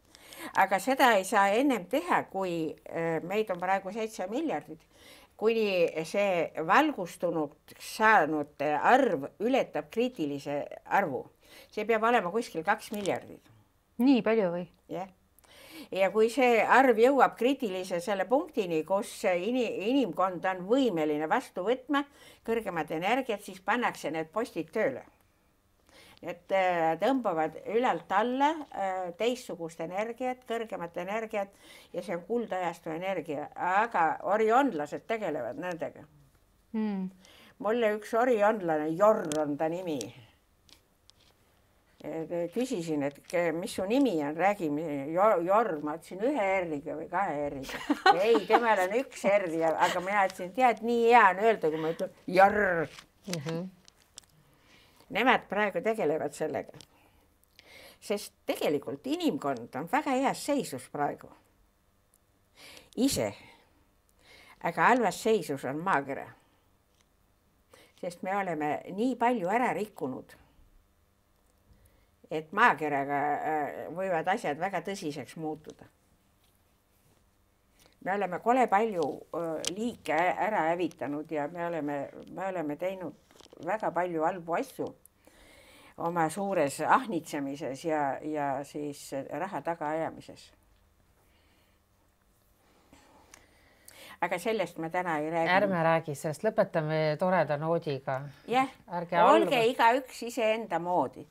[0.62, 4.80] aga seda ei saa ennem teha, kui äh, meid on praegu seitse miljardit,
[5.36, 11.26] kuni see valgustunud saanute arv ületab kriitilise arvu.
[11.72, 13.52] see peab olema kuskil kaks miljardit.
[13.98, 14.66] nii palju või?
[14.88, 15.08] jah
[15.92, 22.04] ja kui see arv jõuab kriitilise selle punktini, kus ini, inimkond on võimeline vastu võtma
[22.46, 25.04] kõrgemat energiat, siis pannakse need postid tööle
[26.26, 31.52] et äh, tõmbavad ülalt alla äh, teistsugust energiat, kõrgemat energiat
[31.94, 36.02] ja see on kuldajastu energia, aga orionlased tegelevad nendega
[36.74, 37.10] mm..
[37.62, 40.00] mulle üks orionlane, Jorr on ta nimi.
[42.54, 44.68] küsisin, et mis su nimi on, räägi,
[45.10, 47.80] Jorr, ma ütlesin ühe R-iga või kahe R-iga.
[48.20, 51.82] ei, temal on üks R ja, aga mina ütlesin, tead, nii hea on öelda, kui
[51.82, 53.40] ma ütlen Jorr mm.
[53.40, 53.66] -hmm
[55.08, 56.78] Nemad praegu tegelevad sellega.
[58.00, 61.28] sest tegelikult inimkond on väga heas seisus praegu.
[62.96, 63.34] ise.
[64.60, 66.26] aga halvas seisus on maakera.
[68.00, 70.36] sest me oleme nii palju ära rikkunud.
[72.30, 75.86] et maakeraga äh, võivad asjad väga tõsiseks muutuda
[78.06, 79.06] me oleme kole palju
[79.74, 81.96] liike ära hävitanud ja me oleme,
[82.30, 83.14] me oleme teinud
[83.66, 84.86] väga palju halbu asju
[86.06, 90.52] oma suures ahnitsemises ja, ja siis raha tagaajamises.
[94.20, 95.50] aga sellest me täna ei räägi.
[95.52, 98.20] ärme räägi sellest, lõpetame toreda noodiga.
[98.48, 98.70] jah,
[99.24, 101.26] olge igaüks iseenda moodi.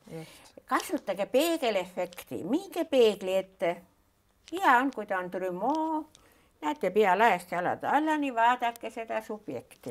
[0.66, 3.76] kasutage peegelefekti, minge peegli ette.
[4.52, 6.06] hea on, kui ta on trümoo,
[6.62, 9.90] näete pea laest jalad allani, vaadake seda subjekti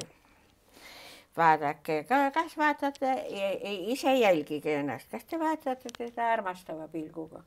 [1.37, 2.05] vaadake,
[2.35, 3.15] kas vaatate,
[3.95, 7.43] ise jälgige ennast, kas te vaatate teda armastava pilguga?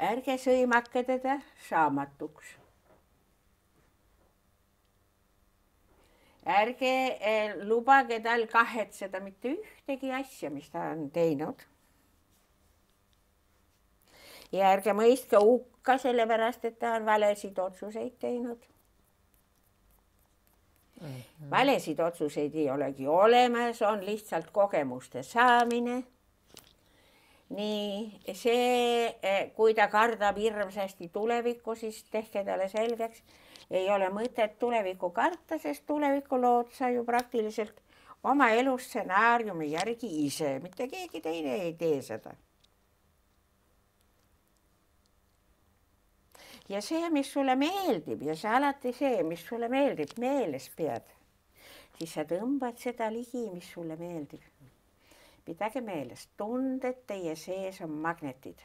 [0.00, 2.56] ärge sõimake teda saamatuks.
[6.50, 11.60] ärge eh, lubage tal kahetseda mitte ühtegi asja, mis ta on teinud.
[14.52, 18.70] Ja ärge mõistke hukka sellepärast, et ta on valesid otsuseid teinud
[21.00, 21.50] Mm -hmm.
[21.50, 26.04] valesid otsuseid ei olegi olemas, on lihtsalt kogemuste saamine.
[27.50, 33.22] nii see, eh, kui ta kardab hirmsasti tulevikku, siis tehke talle selgeks,
[33.70, 37.80] ei ole mõtet tulevikku karta, sest tulevikulood sa ju praktiliselt
[38.24, 42.34] oma elustsenaariumi järgi ise, mitte keegi teine ei tee seda
[46.70, 51.06] ja see, mis sulle meeldib ja see alati see, mis sulle meeldib, meeles pead,
[51.98, 54.42] siis sa tõmbad seda ligi, mis sulle meeldib.
[55.44, 58.60] pidage meeles, tunded teie sees on magnetid.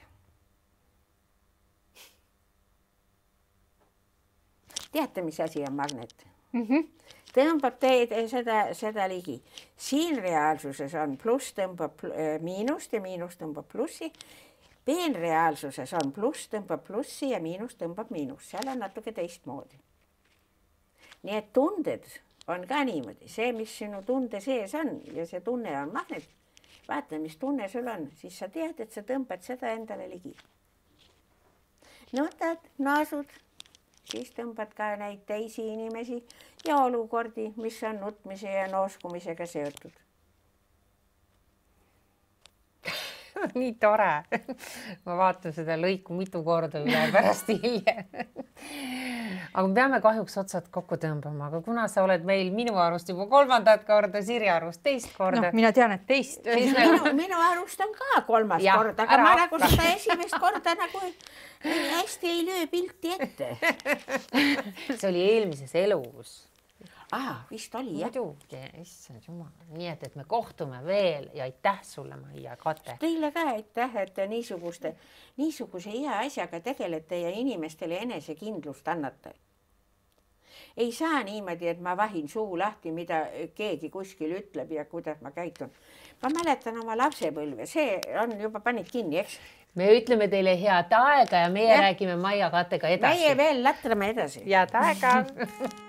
[4.96, 6.62] teate, mis asi on magnet mm?
[6.62, 6.88] -hmm.
[7.36, 9.42] tõmbab teid seda, seda ligi.
[9.78, 12.06] siin reaalsuses on pluss tõmbab
[12.42, 14.12] miinust ja miinus tõmbab plussi
[14.86, 19.80] peenreaalsuses on pluss tõmbab plussi ja miinus tõmbab miinust, seal on natuke teistmoodi.
[21.26, 22.06] nii et tunded
[22.48, 26.30] on ka niimoodi, see, mis sinu tunde sees on ja see tunne on magnet.
[26.88, 30.36] vaata, mis tunne sul on, siis sa tead, et sa tõmbad seda endale ligi.
[32.14, 33.26] nutad, naasud,
[34.12, 36.24] siis tõmbad ka neid teisi inimesi
[36.68, 40.05] ja olukordi, mis on nutmise ja nooskumisega seotud
[43.62, 44.12] nii tore.
[45.06, 48.06] ma vaatan seda lõiku mitu korda üle pärast hiljem.
[49.54, 53.28] aga me peame kahjuks otsad kokku tõmbama, aga kuna sa oled meil minu arust juba
[53.32, 55.54] kolmandat korda, Sirje arust teist korda no,.
[55.58, 56.48] mina tean, et teist.
[56.56, 60.76] minu, minu arust on ka kolmas ja, kord, aga ära, ma nagu seda esimest korda
[60.80, 61.06] nagu
[61.66, 63.56] hästi ei löö pilti ette.
[64.96, 66.44] see oli eelmises elus
[67.12, 68.10] aa, vist oli jah.
[68.10, 72.98] muidugi, issand jumal, nii et, et me kohtume veel ja aitäh sulle, Maia Kate.
[73.00, 74.96] Teile ka aitäh, et te niisuguste,
[75.38, 79.36] niisuguse hea asjaga tegelete ja inimestele enesekindlust annate.
[80.78, 83.22] ei saa niimoodi, et ma vahin suu lahti, mida
[83.56, 85.72] keegi kuskil ütleb ja kuidas ma käitun.
[86.24, 89.40] ma mäletan oma lapsepõlve, see on juba panid kinni, eks
[89.76, 91.82] me ütleme teile head aega ja meie ja.
[91.82, 93.20] räägime Maia Katega edasi.
[93.20, 94.46] meie veel latrame edasi.
[94.46, 95.18] head aega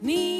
[0.00, 0.37] me